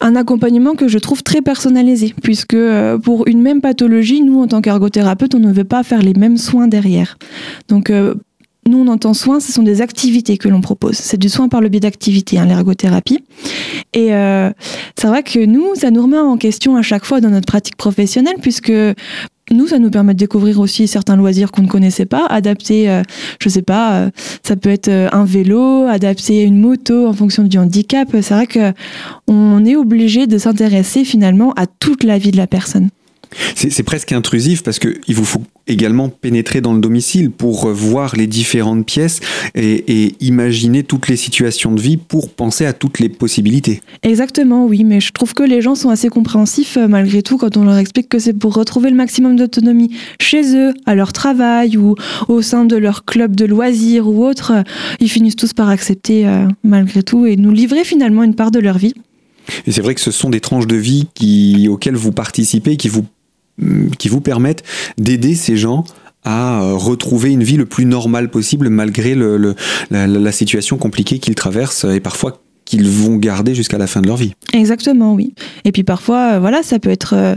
un 0.00 0.16
accompagnement 0.16 0.74
que 0.74 0.88
je 0.88 0.98
trouve 0.98 1.22
très 1.22 1.42
personnalisé, 1.42 2.14
puisque 2.22 2.54
euh, 2.54 2.98
pour 2.98 3.28
une 3.28 3.42
même 3.42 3.60
pathologie, 3.60 4.22
nous, 4.22 4.40
en 4.40 4.46
tant 4.46 4.60
qu'ergothérapeute, 4.60 5.34
on 5.34 5.40
ne 5.40 5.52
veut 5.52 5.64
pas 5.64 5.82
faire 5.82 6.02
les 6.02 6.14
mêmes 6.14 6.38
soins 6.38 6.66
derrière. 6.66 7.18
Donc, 7.68 7.92
nous, 8.66 8.78
on 8.78 8.88
entend 8.88 9.14
soins, 9.14 9.40
ce 9.40 9.52
sont 9.52 9.62
des 9.62 9.82
activités 9.82 10.38
que 10.38 10.48
l'on 10.48 10.60
propose. 10.60 10.96
C'est 10.96 11.18
du 11.18 11.28
soin 11.28 11.48
par 11.48 11.60
le 11.60 11.68
biais 11.68 11.80
d'activités, 11.80 12.38
hein, 12.38 12.46
l'ergothérapie. 12.46 13.22
Et 13.92 14.14
euh, 14.14 14.50
c'est 14.98 15.06
vrai 15.06 15.22
que 15.22 15.44
nous, 15.44 15.74
ça 15.74 15.90
nous 15.90 16.02
remet 16.02 16.18
en 16.18 16.36
question 16.36 16.76
à 16.76 16.82
chaque 16.82 17.04
fois 17.04 17.20
dans 17.20 17.30
notre 17.30 17.46
pratique 17.46 17.76
professionnelle, 17.76 18.36
puisque 18.40 18.72
nous, 19.50 19.66
ça 19.66 19.78
nous 19.78 19.90
permet 19.90 20.14
de 20.14 20.18
découvrir 20.18 20.58
aussi 20.60 20.88
certains 20.88 21.16
loisirs 21.16 21.52
qu'on 21.52 21.62
ne 21.62 21.68
connaissait 21.68 22.06
pas, 22.06 22.26
adapter, 22.26 22.88
euh, 22.88 23.02
je 23.40 23.48
sais 23.50 23.62
pas, 23.62 23.96
euh, 23.96 24.10
ça 24.42 24.56
peut 24.56 24.70
être 24.70 24.88
un 24.88 25.24
vélo, 25.24 25.84
adapter 25.86 26.42
une 26.42 26.58
moto 26.58 27.06
en 27.06 27.12
fonction 27.12 27.42
du 27.42 27.58
handicap. 27.58 28.08
C'est 28.12 28.34
vrai 28.34 28.46
que 28.46 28.72
on 29.28 29.64
est 29.66 29.76
obligé 29.76 30.26
de 30.26 30.38
s'intéresser 30.38 31.04
finalement 31.04 31.52
à 31.56 31.66
toute 31.66 32.04
la 32.04 32.16
vie 32.16 32.30
de 32.30 32.38
la 32.38 32.46
personne. 32.46 32.88
C'est 33.54 33.82
presque 33.82 34.12
intrusif 34.12 34.62
parce 34.62 34.78
qu'il 34.78 35.14
vous 35.14 35.24
faut 35.24 35.42
également 35.66 36.08
pénétrer 36.08 36.60
dans 36.60 36.74
le 36.74 36.80
domicile 36.80 37.30
pour 37.30 37.68
voir 37.68 38.16
les 38.16 38.26
différentes 38.26 38.86
pièces 38.86 39.20
et, 39.54 40.14
imaginer 40.20 40.82
toutes 40.82 41.08
les 41.08 41.16
situations 41.16 41.72
de 41.72 41.80
vie 41.80 41.96
pour 41.96 42.30
penser 42.30 42.66
à 42.66 42.72
toutes 42.72 43.00
les 43.00 43.08
possibilités. 43.08 43.80
Exactement, 44.02 44.66
oui, 44.66 44.84
mais 44.84 45.00
je 45.00 45.12
trouve 45.12 45.34
que 45.34 45.42
les 45.42 45.60
gens 45.60 45.74
sont 45.74 45.90
assez 45.90 46.08
compréhensifs 46.08 46.76
euh, 46.76 46.88
malgré 46.88 47.22
tout 47.22 47.36
quand 47.36 47.56
on 47.56 47.64
leur 47.64 47.76
explique 47.76 48.08
que 48.08 48.18
c'est 48.18 48.32
pour 48.32 48.54
retrouver 48.54 48.90
le 48.90 48.96
maximum 48.96 49.36
d'autonomie 49.36 49.90
chez 50.20 50.56
eux, 50.56 50.72
à 50.86 50.94
leur 50.94 51.12
travail 51.12 51.76
ou 51.76 51.94
au 52.28 52.42
sein 52.42 52.64
de 52.64 52.76
leur 52.76 53.04
club 53.04 53.36
de 53.36 53.44
loisirs 53.44 54.08
ou 54.08 54.24
autre. 54.24 54.52
Ils 55.00 55.10
finissent 55.10 55.36
tous 55.36 55.52
par 55.52 55.68
accepter 55.68 56.26
euh, 56.26 56.46
malgré 56.62 57.02
tout 57.02 57.26
et 57.26 57.36
nous 57.36 57.50
livrer 57.52 57.84
finalement 57.84 58.22
une 58.22 58.34
part 58.34 58.50
de 58.50 58.60
leur 58.60 58.78
vie. 58.78 58.94
Et 59.66 59.72
c'est 59.72 59.82
vrai 59.82 59.94
que 59.94 60.00
ce 60.00 60.10
sont 60.10 60.30
des 60.30 60.40
tranches 60.40 60.66
de 60.66 60.76
vie 60.76 61.06
qui, 61.14 61.68
auxquelles 61.68 61.96
vous 61.96 62.12
participez, 62.12 62.76
qui 62.76 62.88
vous 62.88 63.04
qui 63.98 64.08
vous 64.08 64.20
permettent 64.20 64.64
d'aider 64.98 65.34
ces 65.34 65.56
gens 65.56 65.84
à 66.24 66.62
euh, 66.62 66.74
retrouver 66.74 67.30
une 67.30 67.44
vie 67.44 67.56
le 67.56 67.66
plus 67.66 67.84
normale 67.84 68.30
possible 68.30 68.70
malgré 68.70 69.14
le, 69.14 69.54
la, 69.90 70.06
la, 70.06 70.32
situation 70.32 70.78
compliquée 70.78 71.18
qu'ils 71.18 71.34
traversent 71.34 71.84
et 71.84 72.00
parfois 72.00 72.43
qu'ils 72.64 72.88
vont 72.88 73.16
garder 73.16 73.54
jusqu'à 73.54 73.78
la 73.78 73.86
fin 73.86 74.00
de 74.00 74.06
leur 74.06 74.16
vie. 74.16 74.32
Exactement, 74.52 75.14
oui. 75.14 75.34
Et 75.64 75.72
puis 75.72 75.84
parfois, 75.84 76.34
euh, 76.34 76.38
voilà, 76.40 76.62
ça 76.62 76.78
peut 76.78 76.90
être 76.90 77.14
euh, 77.14 77.34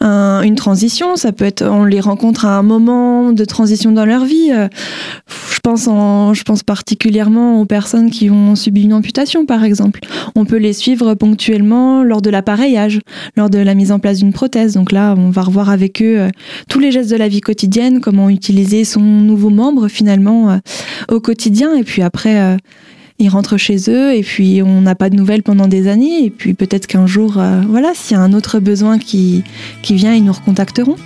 un, 0.00 0.42
une 0.42 0.54
transition, 0.54 1.16
ça 1.16 1.32
peut 1.32 1.44
être, 1.44 1.62
on 1.64 1.84
les 1.84 2.00
rencontre 2.00 2.44
à 2.44 2.56
un 2.56 2.62
moment 2.62 3.32
de 3.32 3.44
transition 3.44 3.92
dans 3.92 4.04
leur 4.04 4.24
vie. 4.24 4.50
Euh, 4.52 4.68
je 5.52 5.60
pense, 5.60 5.88
en, 5.88 6.34
je 6.34 6.42
pense 6.44 6.62
particulièrement 6.62 7.60
aux 7.60 7.64
personnes 7.64 8.10
qui 8.10 8.30
ont 8.30 8.54
subi 8.54 8.82
une 8.82 8.92
amputation, 8.92 9.46
par 9.46 9.64
exemple. 9.64 10.00
On 10.36 10.44
peut 10.44 10.56
les 10.56 10.72
suivre 10.72 11.14
ponctuellement 11.14 12.04
lors 12.04 12.22
de 12.22 12.30
l'appareillage, 12.30 13.00
lors 13.36 13.50
de 13.50 13.58
la 13.58 13.74
mise 13.74 13.90
en 13.90 13.98
place 13.98 14.18
d'une 14.18 14.32
prothèse. 14.32 14.74
Donc 14.74 14.92
là, 14.92 15.14
on 15.18 15.30
va 15.30 15.42
revoir 15.42 15.70
avec 15.70 16.00
eux 16.02 16.28
tous 16.68 16.78
les 16.78 16.92
gestes 16.92 17.10
de 17.10 17.16
la 17.16 17.28
vie 17.28 17.40
quotidienne, 17.40 18.00
comment 18.00 18.28
utiliser 18.28 18.84
son 18.84 19.00
nouveau 19.00 19.50
membre 19.50 19.88
finalement 19.88 20.60
au 21.10 21.20
quotidien. 21.20 21.74
Et 21.74 21.82
puis 21.82 22.02
après, 22.02 22.56
ils 23.18 23.28
rentrent 23.28 23.56
chez 23.56 23.76
eux 23.88 24.14
et 24.14 24.22
puis 24.22 24.62
on 24.62 24.80
n'a 24.80 24.94
pas 24.94 25.10
de 25.10 25.16
nouvelles 25.16 25.42
pendant 25.42 25.66
des 25.66 25.88
années 25.88 26.24
et 26.24 26.30
puis 26.30 26.54
peut-être 26.54 26.86
qu'un 26.86 27.06
jour, 27.06 27.38
euh, 27.38 27.62
voilà, 27.68 27.92
s'il 27.94 28.16
y 28.16 28.20
a 28.20 28.22
un 28.22 28.32
autre 28.32 28.60
besoin 28.60 28.98
qui, 28.98 29.42
qui 29.82 29.94
vient, 29.94 30.14
ils 30.14 30.24
nous 30.24 30.32
recontacteront. 30.32 30.96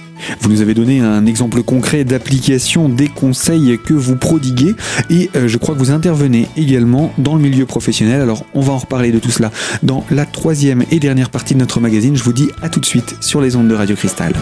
Vous 0.41 0.51
nous 0.51 0.61
avez 0.61 0.75
donné 0.75 1.01
un 1.01 1.27
exemple 1.27 1.63
concret 1.63 2.05
d'application 2.05 2.89
des 2.89 3.09
conseils 3.09 3.79
que 3.85 3.95
vous 3.95 4.17
prodiguez 4.17 4.75
et 5.11 5.31
euh, 5.35 5.49
je 5.49 5.59
crois 5.59 5.75
que 5.75 5.81
vous 5.81 5.91
intervenez 5.91 6.49
également 6.57 7.13
dans 7.19 7.35
le 7.35 7.43
milieu 7.43 7.67
professionnel. 7.67 8.21
Alors 8.21 8.45
on 8.55 8.61
va 8.61 8.73
en 8.73 8.79
reparler 8.79 9.11
de 9.11 9.19
tout 9.19 9.31
cela 9.31 9.51
dans 9.83 10.05
la 10.11 10.27
troisième 10.27 10.85
et 10.91 11.01
dernière 11.01 11.31
partie 11.31 11.55
de 11.55 11.59
notre 11.59 11.81
magazine. 11.81 12.17
Je 12.17 12.23
vous 12.23 12.33
dis 12.33 12.49
à 12.63 12.69
tout 12.69 12.81
de 12.81 12.87
suite 12.87 13.17
sur 13.21 13.41
les 13.41 13.57
ondes 13.57 13.69
de 13.69 13.75
Radio 13.75 13.97
Cristal. 13.97 14.33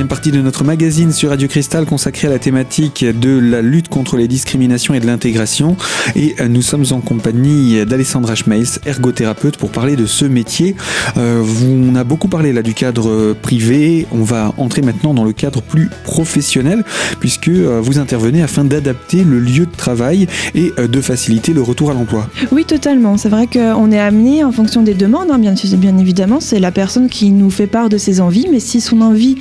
Troisième 0.00 0.16
partie 0.16 0.30
de 0.30 0.40
notre 0.40 0.64
magazine 0.64 1.12
sur 1.12 1.28
Radio 1.28 1.46
Cristal 1.46 1.84
consacrée 1.84 2.26
à 2.26 2.30
la 2.30 2.38
thématique 2.38 3.04
de 3.04 3.38
la 3.38 3.60
lutte 3.60 3.88
contre 3.88 4.16
les 4.16 4.28
discriminations 4.28 4.94
et 4.94 5.00
de 5.00 5.04
l'intégration. 5.04 5.76
Et 6.16 6.36
euh, 6.40 6.48
nous 6.48 6.62
sommes 6.62 6.86
en 6.92 7.02
compagnie 7.02 7.84
d'Alessandra 7.84 8.34
Schmeils, 8.34 8.78
ergothérapeute, 8.86 9.58
pour 9.58 9.70
parler 9.70 9.96
de 9.96 10.06
ce 10.06 10.24
métier. 10.24 10.74
Euh, 11.18 11.44
on 11.66 11.94
a 11.96 12.04
beaucoup 12.04 12.28
parlé 12.28 12.54
là 12.54 12.62
du 12.62 12.72
cadre 12.72 13.34
privé. 13.42 14.06
On 14.10 14.22
va 14.22 14.54
entrer 14.56 14.80
maintenant 14.80 15.12
dans 15.12 15.24
le 15.24 15.34
cadre 15.34 15.60
plus 15.60 15.90
professionnel, 16.04 16.82
puisque 17.18 17.48
euh, 17.48 17.78
vous 17.82 17.98
intervenez 17.98 18.42
afin 18.42 18.64
d'adapter 18.64 19.22
le 19.22 19.38
lieu 19.38 19.66
de 19.66 19.76
travail 19.76 20.28
et 20.54 20.72
de 20.78 21.00
faciliter 21.02 21.52
le 21.52 21.60
retour 21.60 21.90
à 21.90 21.92
l'emploi. 21.92 22.26
Oui, 22.52 22.64
totalement. 22.64 23.18
C'est 23.18 23.28
vrai 23.28 23.46
qu'on 23.46 23.92
est 23.92 24.00
amené 24.00 24.44
en 24.44 24.52
fonction 24.52 24.80
des 24.80 24.94
demandes, 24.94 25.30
hein, 25.30 25.38
bien, 25.38 25.52
bien 25.76 25.98
évidemment. 25.98 26.40
C'est 26.40 26.58
la 26.58 26.72
personne 26.72 27.10
qui 27.10 27.32
nous 27.32 27.50
fait 27.50 27.66
part 27.66 27.90
de 27.90 27.98
ses 27.98 28.22
envies, 28.22 28.46
mais 28.50 28.60
si 28.60 28.80
son 28.80 29.02
envie 29.02 29.36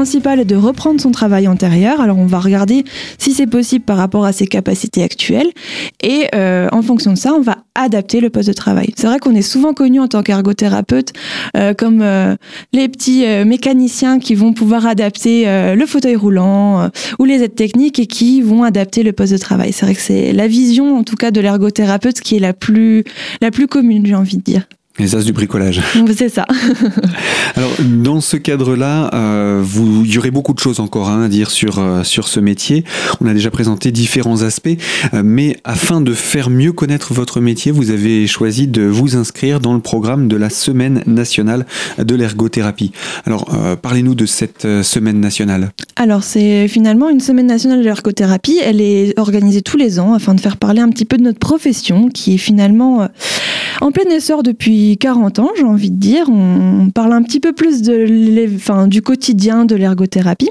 principal 0.00 0.40
est 0.40 0.46
de 0.46 0.56
reprendre 0.56 0.98
son 0.98 1.10
travail 1.10 1.46
antérieur. 1.46 2.00
Alors 2.00 2.16
on 2.16 2.24
va 2.24 2.40
regarder 2.40 2.84
si 3.18 3.34
c'est 3.34 3.46
possible 3.46 3.84
par 3.84 3.98
rapport 3.98 4.24
à 4.24 4.32
ses 4.32 4.46
capacités 4.46 5.02
actuelles 5.02 5.50
et 6.02 6.26
euh, 6.34 6.68
en 6.72 6.80
fonction 6.80 7.12
de 7.12 7.18
ça, 7.18 7.34
on 7.34 7.42
va 7.42 7.58
adapter 7.74 8.20
le 8.20 8.30
poste 8.30 8.48
de 8.48 8.54
travail. 8.54 8.94
C'est 8.96 9.06
vrai 9.06 9.18
qu'on 9.18 9.34
est 9.34 9.42
souvent 9.42 9.74
connu 9.74 10.00
en 10.00 10.08
tant 10.08 10.22
qu'ergothérapeute 10.22 11.12
euh, 11.54 11.74
comme 11.74 12.00
euh, 12.00 12.34
les 12.72 12.88
petits 12.88 13.26
mécaniciens 13.44 14.20
qui 14.20 14.34
vont 14.34 14.54
pouvoir 14.54 14.86
adapter 14.86 15.44
le 15.74 15.84
fauteuil 15.84 16.16
roulant 16.16 16.88
ou 17.18 17.26
les 17.26 17.42
aides 17.42 17.54
techniques 17.54 17.98
et 17.98 18.06
qui 18.06 18.40
vont 18.40 18.62
adapter 18.62 19.02
le 19.02 19.12
poste 19.12 19.34
de 19.34 19.38
travail. 19.38 19.74
C'est 19.74 19.84
vrai 19.84 19.94
que 19.94 20.00
c'est 20.00 20.32
la 20.32 20.46
vision 20.46 20.96
en 20.96 21.04
tout 21.04 21.16
cas 21.16 21.30
de 21.30 21.42
l'ergothérapeute 21.42 22.22
qui 22.22 22.36
est 22.36 22.40
la 22.40 22.54
plus 22.54 23.04
la 23.42 23.50
plus 23.50 23.66
commune, 23.66 24.06
j'ai 24.06 24.14
envie 24.14 24.38
de 24.38 24.42
dire. 24.42 24.62
Les 25.00 25.16
as 25.16 25.24
du 25.24 25.32
bricolage. 25.32 25.80
C'est 26.14 26.28
ça. 26.28 26.44
Alors, 27.56 27.70
dans 27.82 28.20
ce 28.20 28.36
cadre-là, 28.36 29.08
euh, 29.14 29.62
vous, 29.64 30.04
il 30.04 30.12
y 30.12 30.18
aurait 30.18 30.30
beaucoup 30.30 30.52
de 30.52 30.58
choses 30.58 30.78
encore 30.78 31.08
hein, 31.08 31.22
à 31.22 31.28
dire 31.28 31.50
sur, 31.50 31.78
euh, 31.78 32.04
sur 32.04 32.28
ce 32.28 32.38
métier. 32.38 32.84
On 33.22 33.26
a 33.26 33.32
déjà 33.32 33.50
présenté 33.50 33.92
différents 33.92 34.42
aspects, 34.42 34.68
euh, 35.14 35.22
mais 35.24 35.56
afin 35.64 36.02
de 36.02 36.12
faire 36.12 36.50
mieux 36.50 36.72
connaître 36.72 37.14
votre 37.14 37.40
métier, 37.40 37.72
vous 37.72 37.90
avez 37.90 38.26
choisi 38.26 38.66
de 38.66 38.82
vous 38.82 39.16
inscrire 39.16 39.58
dans 39.58 39.72
le 39.72 39.80
programme 39.80 40.28
de 40.28 40.36
la 40.36 40.50
Semaine 40.50 41.02
nationale 41.06 41.64
de 41.96 42.14
l'ergothérapie. 42.14 42.92
Alors, 43.24 43.46
parlez-nous 43.80 44.14
de 44.14 44.26
cette 44.26 44.82
Semaine 44.82 45.18
nationale. 45.18 45.70
Alors, 45.96 46.24
c'est 46.24 46.68
finalement 46.68 47.08
une 47.08 47.20
Semaine 47.20 47.46
nationale 47.46 47.78
de 47.78 47.84
l'ergothérapie. 47.84 48.60
Elle 48.62 48.82
est 48.82 49.18
organisée 49.18 49.62
tous 49.62 49.78
les 49.78 49.98
ans 49.98 50.12
afin 50.12 50.34
de 50.34 50.40
faire 50.40 50.58
parler 50.58 50.82
un 50.82 50.90
petit 50.90 51.06
peu 51.06 51.16
de 51.16 51.22
notre 51.22 51.38
profession 51.38 52.08
qui 52.08 52.34
est 52.34 52.38
finalement 52.38 53.08
en 53.80 53.90
plein 53.90 54.04
essor 54.10 54.42
depuis 54.42 54.96
40 54.98 55.38
ans, 55.38 55.50
j'ai 55.56 55.64
envie 55.64 55.90
de 55.90 55.96
dire. 55.96 56.28
On 56.28 56.90
parle 56.90 57.12
un 57.12 57.22
petit 57.22 57.40
peu 57.40 57.52
plus 57.52 57.82
de 57.82 58.54
enfin, 58.54 58.86
du 58.86 59.02
quotidien 59.02 59.64
de 59.64 59.74
l'ergothérapie. 59.74 60.50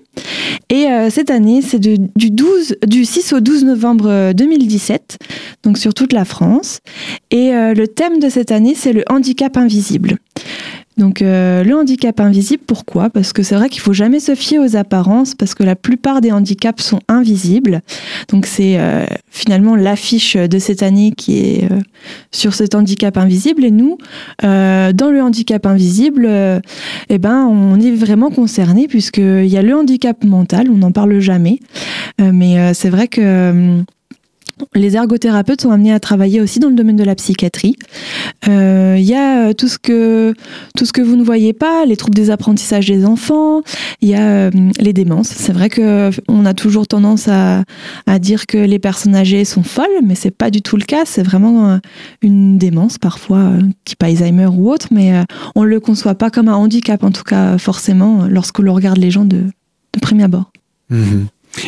Et 0.70 0.86
euh, 0.86 1.10
cette 1.10 1.32
année, 1.32 1.62
c'est 1.62 1.80
du, 1.80 1.98
12, 2.16 2.78
du 2.88 3.06
6 3.06 3.34
au 3.34 3.40
12 3.40 3.66
novembre 3.66 4.34
2017, 4.34 5.18
euh, 5.20 5.26
donc 5.64 5.78
sur 5.78 5.94
toute 5.94 6.14
la 6.14 6.26
France. 6.26 6.80
Et 7.32 7.54
euh, 7.56 7.74
le 7.74 7.88
thème 7.88 8.20
de 8.20 8.30
cette 8.30 8.52
année, 8.52 8.76
c'est 8.76 8.94
le 8.94 9.04
handicap 9.10 9.58
invisible. 9.58 10.18
Donc 11.00 11.22
euh, 11.22 11.64
le 11.64 11.76
handicap 11.76 12.20
invisible, 12.20 12.62
pourquoi? 12.68 13.10
Parce 13.10 13.32
que 13.32 13.42
c'est 13.42 13.56
vrai 13.56 13.70
qu'il 13.70 13.82
faut 13.82 13.94
jamais 13.94 14.20
se 14.20 14.36
fier 14.36 14.60
aux 14.60 14.76
apparences, 14.76 15.34
parce 15.34 15.56
que 15.56 15.64
la 15.64 15.78
plupart 15.78 16.20
des 16.20 16.32
handicaps 16.32 16.84
sont 16.84 17.00
invisibles. 17.08 17.82
Donc 18.28 18.46
c'est 18.46 18.78
euh, 18.78 19.06
finalement 19.32 19.78
l'affiche 19.78 20.36
de 20.36 20.60
cette 20.60 20.84
année 20.84 21.14
qui 21.16 21.40
est 21.40 21.72
euh, 21.72 21.80
sur 22.32 22.54
cet 22.54 22.76
handicap 22.76 23.18
invisible. 23.18 23.64
Et 23.64 23.72
nous, 23.72 23.98
dans 24.42 25.12
le 25.12 25.22
handicap 25.22 25.66
invisible, 25.66 26.28
eh 27.10 27.18
ben 27.18 27.46
on 27.46 27.80
est 27.80 27.92
vraiment 27.92 28.30
concerné 28.30 28.88
puisqu'il 28.88 29.48
y 29.48 29.58
a 29.58 29.62
le 29.62 29.76
handicap 29.76 30.24
mental, 30.26 30.68
on 30.70 30.78
n'en 30.78 30.92
parle 30.92 31.20
jamais, 31.20 31.60
mais 32.20 32.74
c'est 32.74 32.90
vrai 32.90 33.08
que 33.08 33.84
les 34.76 34.96
ergothérapeutes 34.96 35.62
sont 35.62 35.72
amenés 35.72 35.94
à 35.94 36.00
travailler 36.00 36.42
aussi 36.42 36.60
dans 36.60 36.70
le 36.70 36.76
domaine 36.76 36.96
de 36.96 37.04
la 37.04 37.16
psychiatrie. 37.16 37.76
Il 38.46 38.52
euh, 38.52 38.98
y 38.98 39.14
a 39.14 39.48
euh, 39.48 39.54
tout 39.54 39.68
ce 39.68 39.78
que 39.78 40.34
tout 40.76 40.86
ce 40.86 40.94
que 40.94 41.02
vous 41.02 41.16
ne 41.16 41.24
voyez 41.24 41.54
pas, 41.54 41.86
les 41.86 41.98
troubles 41.98 42.16
des 42.16 42.30
apprentissages 42.30 42.88
des 42.88 43.06
enfants. 43.06 43.62
Il 44.02 44.10
y 44.10 44.16
a 44.16 44.22
euh, 44.22 44.52
les 44.80 44.94
démences. 44.94 45.30
C'est 45.30 45.54
vrai 45.54 45.70
que 45.70 46.12
on 46.28 46.46
a 46.46 46.54
toujours 46.54 46.88
tendance 46.88 47.28
à, 47.28 47.64
à, 48.06 48.20
dire 48.20 48.46
que 48.46 48.58
les 48.58 48.80
personnes 48.80 49.16
âgées 49.16 49.46
sont 49.46 49.64
folles, 49.64 49.88
mais 50.04 50.16
c'est 50.16 50.32
pas 50.32 50.52
du 50.52 50.62
tout 50.62 50.78
le 50.78 50.84
cas. 50.84 51.04
C'est 51.06 51.24
vraiment 51.24 51.80
une 52.22 52.58
démence 52.58 52.98
parfois, 52.98 53.54
type 53.86 54.04
Alzheimer 54.04 54.48
ou 54.48 54.72
autre, 54.72 54.88
mais 54.92 55.14
on 55.56 55.64
le 55.64 55.80
conçoit 55.80 56.16
pas 56.16 56.30
comme 56.30 56.48
un 56.48 56.56
handicap 56.56 57.04
en 57.04 57.12
tout 57.12 57.24
cas 57.24 57.58
forcément 57.58 58.26
lorsque 58.28 58.60
l'on 58.60 58.74
regarde 58.74 58.98
les 58.98 59.12
gens 59.12 59.26
de, 59.26 59.44
de 59.94 60.00
premier 60.00 60.24
abord. 60.24 60.52
Mmh 60.90 61.26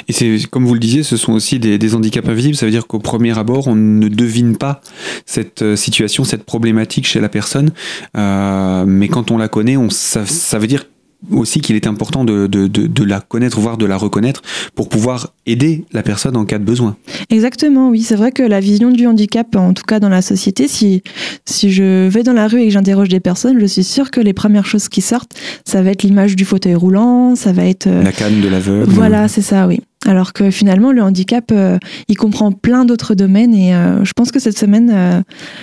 et 0.08 0.14
c'est 0.14 0.40
comme 0.50 0.66
vous 0.66 0.74
le 0.74 0.80
disiez, 0.80 1.04
ce 1.04 1.18
sont 1.18 1.34
aussi 1.34 1.60
des, 1.60 1.96
handicaps 1.96 2.28
invisibles. 2.28 2.56
Ça 2.56 2.66
veut 2.66 2.72
dire 2.72 2.88
qu'au 2.88 3.00
premier 3.00 3.38
abord, 3.38 3.68
on 3.68 3.76
ne 3.76 4.08
devine 4.08 4.58
pas 4.58 4.82
cette 5.26 5.62
euh, 5.62 5.76
situation, 5.76 6.24
cette 6.24 6.44
problématique 6.44 7.08
chez 7.08 7.20
la 7.20 7.30
personne. 7.30 7.72
Euh, 8.18 8.86
mais 8.86 9.08
quand 9.08 9.32
on 9.32 9.38
la 9.38 9.48
connaît, 9.48 9.78
on, 9.78 9.90
ça, 9.90 10.26
ça 10.26 10.60
veut 10.60 10.68
dire 10.68 10.86
aussi 11.30 11.62
qu'il 11.62 11.76
est 11.76 11.88
important 11.88 12.26
de, 12.26 12.48
de, 12.48 12.68
de, 12.68 13.04
la 13.04 13.20
connaître, 13.20 13.60
voire 13.60 13.78
de 13.78 13.86
la 13.86 13.98
reconnaître, 13.98 14.42
pour 14.76 14.90
pouvoir 14.90 15.34
aider 15.46 15.86
la 15.92 16.04
personne 16.04 16.36
en 16.36 16.46
cas 16.46 16.60
de 16.60 16.64
besoin. 16.64 16.98
Exactement, 17.30 17.90
oui. 17.90 18.02
C'est 18.02 18.16
vrai 18.16 18.32
que 18.32 18.44
la 18.44 18.60
vision 18.60 18.90
du 18.92 19.06
handicap, 19.08 19.56
en 19.56 19.74
tout 19.74 19.84
cas 19.84 20.00
dans 20.00 20.10
la 20.10 20.22
société, 20.22 20.68
si, 20.68 21.04
si 21.46 21.72
je 21.72 22.08
vais 22.08 22.24
dans 22.24 22.34
la 22.34 22.48
rue 22.48 22.62
et 22.62 22.66
que 22.66 22.72
j'interroge 22.72 23.10
des 23.10 23.20
personnes, 23.20 23.60
je 23.60 23.66
suis 23.66 23.84
sûre 23.84 24.12
que 24.12 24.20
les 24.20 24.34
premières 24.34 24.66
choses 24.66 24.90
qui 24.90 25.02
sortent, 25.02 25.34
ça 25.66 25.82
va 25.82 25.92
être 25.92 26.04
l'image 26.04 26.36
du 26.36 26.46
fauteuil 26.46 26.76
roulant, 26.76 27.36
ça 27.36 27.52
va 27.52 27.66
être... 27.66 27.88
Euh, 27.88 28.04
la 28.04 28.12
canne 28.12 28.42
de 28.42 28.48
l'aveugle. 28.48 28.92
Voilà, 28.92 29.28
c'est 29.28 29.42
ça, 29.42 29.68
oui. 29.68 29.82
Alors 30.08 30.34
que 30.34 30.50
finalement, 30.50 30.92
le 30.92 31.04
handicap, 31.04 31.52
euh, 31.52 31.78
il 32.08 32.18
comprend 32.18 32.52
plein 32.52 32.86
d'autres 32.86 33.14
domaines 33.14 33.54
et 33.54 33.76
euh, 33.76 34.04
je 34.04 34.14
pense 34.14 34.32
que 34.32 34.40
cette 34.40 34.58
semaine, 34.58 34.90
euh, 34.92 35.22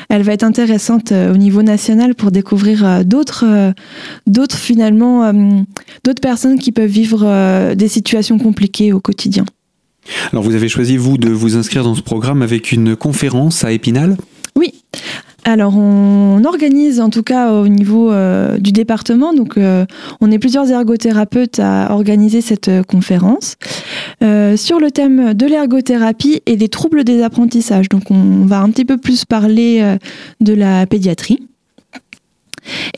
elle 0.09 0.23
va 0.23 0.33
être 0.33 0.45
intéressante 0.45 1.13
au 1.13 1.37
niveau 1.37 1.63
national 1.63 2.15
pour 2.15 2.31
découvrir 2.31 3.05
d'autres, 3.05 3.73
d'autres 4.27 4.57
finalement, 4.57 5.33
d'autres 6.05 6.21
personnes 6.21 6.59
qui 6.59 6.71
peuvent 6.71 6.87
vivre 6.89 7.75
des 7.75 7.89
situations 7.89 8.39
compliquées 8.39 8.93
au 8.93 9.01
quotidien. 9.01 9.45
Alors 10.33 10.45
vous 10.45 10.55
avez 10.55 10.69
choisi, 10.69 10.97
vous, 10.97 11.19
de 11.19 11.29
vous 11.29 11.57
inscrire 11.57 11.83
dans 11.83 11.95
ce 11.95 12.03
programme 12.03 12.43
avec 12.43 12.73
une 12.73 12.97
conférence 12.97 13.65
à 13.65 13.73
Épinal? 13.73 14.17
Oui. 14.57 14.73
Alors, 15.49 15.79
on 15.79 16.45
organise 16.45 17.01
en 17.01 17.09
tout 17.09 17.23
cas 17.23 17.53
au 17.53 17.69
niveau 17.69 18.13
euh, 18.13 18.59
du 18.59 18.71
département, 18.71 19.33
donc 19.33 19.57
euh, 19.57 19.87
on 20.21 20.31
est 20.31 20.39
plusieurs 20.39 20.71
ergothérapeutes 20.71 21.59
à 21.59 21.91
organiser 21.91 22.43
cette 22.43 22.69
euh, 22.69 22.83
conférence 22.83 23.57
sur 24.21 24.79
le 24.79 24.91
thème 24.91 25.33
de 25.33 25.47
l'ergothérapie 25.47 26.43
et 26.45 26.57
des 26.57 26.69
troubles 26.69 27.03
des 27.03 27.23
apprentissages. 27.23 27.89
Donc, 27.89 28.11
on 28.11 28.45
va 28.45 28.61
un 28.61 28.69
petit 28.69 28.85
peu 28.85 28.99
plus 28.99 29.25
parler 29.25 29.97
de 30.41 30.53
la 30.53 30.85
pédiatrie. 30.87 31.48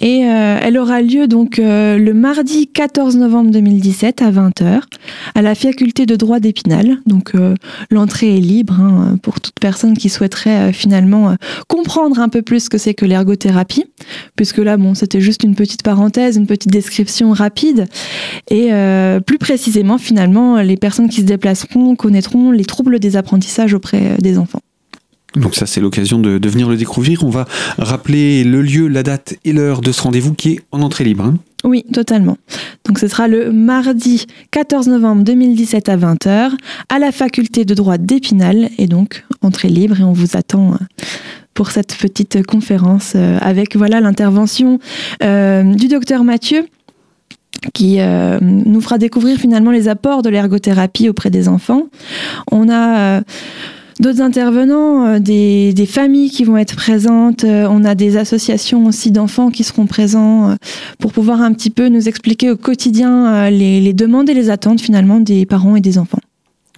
Et 0.00 0.24
euh, 0.24 0.58
elle 0.62 0.78
aura 0.78 1.02
lieu 1.02 1.26
donc 1.26 1.58
euh, 1.58 1.98
le 1.98 2.14
mardi 2.14 2.66
14 2.68 3.16
novembre 3.16 3.50
2017 3.50 4.22
à 4.22 4.30
20h 4.30 4.80
à 5.34 5.42
la 5.42 5.54
faculté 5.54 6.06
de 6.06 6.16
droit 6.16 6.40
d'Épinal. 6.40 6.98
Donc 7.06 7.34
euh, 7.34 7.54
l'entrée 7.90 8.36
est 8.36 8.40
libre 8.40 8.80
hein, 8.80 9.16
pour 9.22 9.40
toute 9.40 9.58
personne 9.60 9.96
qui 9.96 10.08
souhaiterait 10.08 10.72
finalement 10.72 11.36
comprendre 11.68 12.20
un 12.20 12.28
peu 12.28 12.42
plus 12.42 12.64
ce 12.64 12.70
que 12.70 12.78
c'est 12.78 12.94
que 12.94 13.04
l'ergothérapie, 13.04 13.84
puisque 14.36 14.58
là 14.58 14.76
bon 14.76 14.94
c'était 14.94 15.20
juste 15.20 15.42
une 15.42 15.54
petite 15.54 15.82
parenthèse, 15.82 16.36
une 16.36 16.46
petite 16.46 16.70
description 16.70 17.32
rapide. 17.32 17.86
Et 18.50 18.70
plus 19.26 19.38
précisément 19.38 19.98
finalement 19.98 20.60
les 20.60 20.76
personnes 20.76 21.08
qui 21.08 21.20
se 21.20 21.26
déplaceront 21.26 21.94
connaîtront 21.96 22.50
les 22.50 22.64
troubles 22.64 22.98
des 22.98 23.16
apprentissages 23.16 23.74
auprès 23.74 24.16
des 24.20 24.38
enfants. 24.38 24.60
Donc 25.36 25.54
ça, 25.54 25.66
c'est 25.66 25.80
l'occasion 25.80 26.18
de, 26.18 26.48
venir 26.48 26.68
le 26.68 26.76
découvrir. 26.76 27.24
On 27.24 27.30
va 27.30 27.46
rappeler 27.78 28.44
le 28.44 28.62
lieu, 28.62 28.88
la 28.88 29.02
date 29.02 29.34
et 29.44 29.52
l'heure 29.52 29.80
de 29.80 29.92
ce 29.92 30.02
rendez-vous 30.02 30.34
qui 30.34 30.50
est 30.50 30.60
en 30.72 30.82
entrée 30.82 31.04
libre. 31.04 31.24
Hein. 31.24 31.36
Oui, 31.62 31.84
totalement. 31.92 32.38
Donc 32.86 32.98
ce 32.98 33.06
sera 33.06 33.28
le 33.28 33.52
mardi 33.52 34.26
14 34.50 34.88
novembre 34.88 35.22
2017 35.24 35.88
à 35.88 35.96
20h 35.96 36.52
à 36.88 36.98
la 36.98 37.12
faculté 37.12 37.64
de 37.64 37.74
droit 37.74 37.98
d'Épinal 37.98 38.70
et 38.78 38.86
donc 38.86 39.24
entrée 39.42 39.68
libre 39.68 40.00
et 40.00 40.02
on 40.02 40.12
vous 40.12 40.36
attend 40.36 40.72
euh, 40.72 40.76
pour 41.52 41.70
cette 41.70 41.94
petite 41.96 42.46
conférence 42.46 43.12
euh, 43.14 43.38
avec 43.42 43.76
voilà 43.76 44.00
l'intervention 44.00 44.78
euh, 45.22 45.62
du 45.74 45.88
docteur 45.88 46.24
Mathieu 46.24 46.66
qui 47.74 47.98
nous 48.40 48.80
fera 48.80 48.96
découvrir 48.96 49.36
finalement 49.36 49.70
les 49.70 49.88
apports 49.88 50.22
de 50.22 50.30
l'ergothérapie 50.30 51.10
auprès 51.10 51.28
des 51.28 51.46
enfants. 51.46 51.88
On 52.50 52.70
a 52.70 53.20
d'autres 54.00 54.22
intervenants, 54.22 55.06
euh, 55.06 55.18
des, 55.18 55.86
familles 55.86 56.30
qui 56.30 56.44
vont 56.44 56.56
être 56.56 56.76
présentes. 56.76 57.44
Euh, 57.44 57.66
on 57.70 57.84
a 57.84 57.94
des 57.94 58.16
associations 58.16 58.86
aussi 58.86 59.10
d'enfants 59.10 59.50
qui 59.50 59.64
seront 59.64 59.86
présents 59.86 60.50
euh, 60.50 60.54
pour 60.98 61.12
pouvoir 61.12 61.42
un 61.42 61.52
petit 61.52 61.70
peu 61.70 61.88
nous 61.88 62.08
expliquer 62.08 62.50
au 62.50 62.56
quotidien 62.56 63.50
les 63.50 63.92
demandes 63.92 64.28
et 64.30 64.34
les 64.34 64.50
attentes 64.50 64.80
finalement 64.80 65.20
des 65.20 65.46
parents 65.46 65.76
et 65.76 65.80
des 65.80 65.98
enfants. 65.98 66.20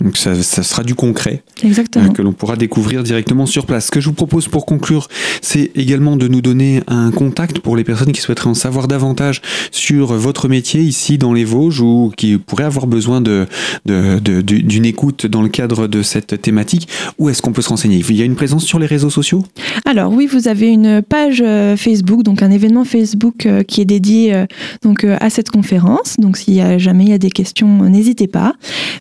Donc 0.02 0.16
ça, 0.16 0.34
sera 0.42 0.82
du 0.82 0.94
concret 0.94 1.42
Exactement. 1.62 2.12
que 2.12 2.22
l'on 2.22 2.32
pourra 2.32 2.56
découvrir 2.56 3.02
directement 3.02 3.46
sur 3.46 3.66
place. 3.66 3.86
Ce 3.86 3.90
que 3.90 4.00
je 4.00 4.08
vous 4.08 4.14
propose 4.14 4.48
pour 4.48 4.66
conclure, 4.66 5.08
c'est 5.40 5.70
également 5.76 6.16
de 6.16 6.28
nous 6.28 6.40
donner 6.40 6.82
un 6.88 7.10
contact 7.10 7.60
pour 7.60 7.76
les 7.76 7.84
personnes 7.84 8.12
qui 8.12 8.20
souhaiteraient 8.20 8.50
en 8.50 8.54
savoir 8.54 8.88
davantage 8.88 9.42
sur 9.70 10.14
votre 10.14 10.48
métier 10.48 10.80
ici 10.80 11.18
dans 11.18 11.32
les 11.32 11.44
Vosges 11.44 11.80
ou 11.80 12.12
qui 12.16 12.36
pourraient 12.38 12.64
avoir 12.64 12.86
besoin 12.86 13.20
de, 13.20 13.46
d'une 13.84 14.84
écoute 14.84 15.26
dans 15.26 15.42
le 15.42 15.48
cadre 15.48 15.86
de 15.86 16.02
cette 16.02 16.40
thématique. 16.40 16.88
Où 17.18 17.28
est-ce 17.28 17.42
qu'on 17.42 17.52
peut 17.52 17.62
se 17.62 17.68
renseigner? 17.68 18.02
Il 18.08 18.16
y 18.16 18.22
a 18.22 18.24
une 18.24 18.36
présence 18.36 18.64
sur 18.64 18.78
les 18.78 18.86
réseaux 18.86 19.10
sociaux? 19.10 19.44
Alors 19.84 20.12
oui, 20.12 20.26
vous 20.26 20.48
avez 20.48 20.68
une 20.68 21.02
page 21.02 21.42
euh, 21.44 21.76
Facebook, 21.76 22.22
donc 22.22 22.42
un 22.42 22.50
événement 22.50 22.84
Facebook 22.84 23.46
euh, 23.46 23.62
qui 23.62 23.80
est 23.80 23.84
dédié 23.84 24.34
euh, 24.34 24.46
donc 24.82 25.04
à 25.04 25.30
cette 25.30 25.50
conférence. 25.50 26.16
Donc 26.18 26.36
s'il 26.36 26.54
y 26.54 26.60
a 26.60 26.78
jamais 26.78 27.04
il 27.04 27.10
y 27.10 27.14
a 27.14 27.18
des 27.18 27.30
questions, 27.30 27.68
n'hésitez 27.88 28.26
pas. 28.26 28.54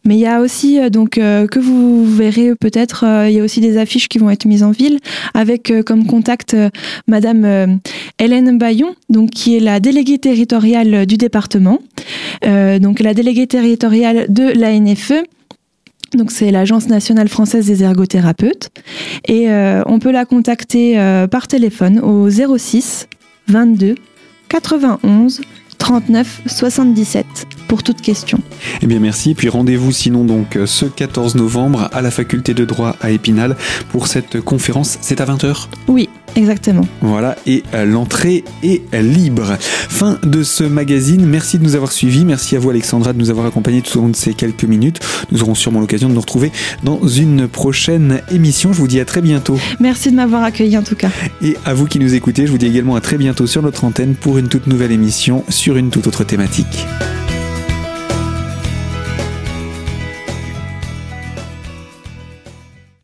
Mais 0.06 0.16
il 0.16 0.20
y 0.20 0.28
a 0.28 0.42
aussi 0.42 0.80
donc 0.92 1.18
euh, 1.18 1.48
que 1.48 1.60
vous 1.60 2.06
verrez 2.06 2.56
peut-être, 2.56 3.06
euh, 3.06 3.30
il 3.30 3.36
y 3.36 3.40
a 3.40 3.44
aussi 3.44 3.62
des 3.62 3.78
affiches 3.78 4.08
qui 4.08 4.20
vont 4.20 4.30
être 4.30 4.46
mises 4.46 4.64
en 4.64 4.72
ville 4.72 5.00
avec 5.34 5.72
euh, 5.72 5.82
comme 5.82 6.06
contact 6.06 6.56
Madame 7.08 7.80
Hélène 8.20 8.58
Bayon, 8.58 8.96
donc 9.10 9.32
qui 9.32 9.58
est 9.58 9.60
la 9.60 9.80
déléguée 9.80 10.20
territoriale 10.20 11.06
du 11.06 11.18
département, 11.18 11.80
donc 12.44 13.00
la 13.00 13.14
déléguée 13.14 13.48
territoriale 13.48 14.26
de 14.30 14.44
l'ANFE. 14.44 15.24
Donc 16.14 16.32
c'est 16.32 16.52
l'Agence 16.52 16.88
nationale 16.88 17.30
française 17.30 17.66
des 17.66 17.84
ergothérapeutes. 17.84 18.70
Et 19.28 19.48
on 19.86 20.00
peut 20.00 20.12
la 20.12 20.26
contacter 20.26 20.96
par 21.30 21.48
téléphone 21.48 22.00
au 22.00 22.30
06 22.30 23.08
22 23.48 23.96
91 24.50 25.42
39 25.78 26.42
77 26.46 27.26
pour 27.72 27.84
toute 27.84 28.02
question. 28.02 28.38
Eh 28.82 28.86
bien 28.86 29.00
merci, 29.00 29.32
et 29.32 29.34
puis 29.34 29.48
rendez-vous 29.48 29.94
sinon 29.94 30.26
donc 30.26 30.60
ce 30.66 30.84
14 30.84 31.36
novembre 31.36 31.88
à 31.94 32.02
la 32.02 32.12
faculté 32.12 32.54
de 32.54 32.66
droit 32.66 32.98
à 33.00 33.12
Épinal 33.12 33.56
pour 33.94 34.08
cette 34.08 34.42
conférence. 34.42 34.98
C'est 35.00 35.22
à 35.22 35.26
20h 35.26 35.68
Oui, 35.88 36.10
Exactement. 36.36 36.88
Voilà, 37.02 37.36
et 37.46 37.64
euh, 37.74 37.86
l'entrée 37.86 38.46
est 38.64 38.82
libre. 39.02 39.58
Fin 39.60 40.18
de 40.24 40.44
ce 40.44 40.64
magazine. 40.64 41.26
Merci 41.26 41.60
de 41.60 41.64
nous 41.64 41.76
avoir 41.76 41.92
suivis. 41.92 42.24
Merci 42.24 42.56
à 42.56 42.60
vous, 42.60 42.70
Alexandra, 42.70 43.12
de 43.12 43.18
nous 43.18 43.30
avoir 43.30 43.46
accompagnés 43.46 43.82
tout 43.82 43.98
au 43.98 44.02
long 44.04 44.10
de 44.10 44.16
ces 44.16 44.34
quelques 44.34 44.64
minutes. 44.64 45.00
Nous 45.32 45.42
aurons 45.44 45.56
sûrement 45.56 45.82
l'occasion 45.82 46.08
de 46.08 46.14
nous 46.14 46.22
retrouver 46.22 46.52
dans 46.84 47.06
une 47.06 47.50
prochaine 47.50 48.22
émission. 48.32 48.72
Je 48.72 48.78
vous 48.78 48.88
dis 48.88 49.02
à 49.02 49.06
très 49.06 49.22
bientôt. 49.22 49.60
Merci 49.82 50.12
de 50.12 50.16
m'avoir 50.16 50.44
accueilli 50.44 50.78
en 50.78 50.84
tout 50.84 50.96
cas. 50.96 51.10
Et 51.42 51.58
à 51.66 51.74
vous 51.74 51.86
qui 51.86 52.00
nous 52.00 52.14
écoutez, 52.16 52.48
je 52.48 52.52
vous 52.52 52.58
dis 52.58 52.68
également 52.68 52.96
à 52.96 53.02
très 53.02 53.18
bientôt 53.18 53.46
sur 53.46 53.62
notre 53.62 53.84
antenne 53.84 54.16
pour 54.16 54.38
une 54.38 54.48
toute 54.48 54.68
nouvelle 54.68 54.94
émission 54.94 55.44
sur 55.50 55.76
une 55.76 55.90
toute 55.90 56.08
autre 56.08 56.24
thématique. 56.24 56.86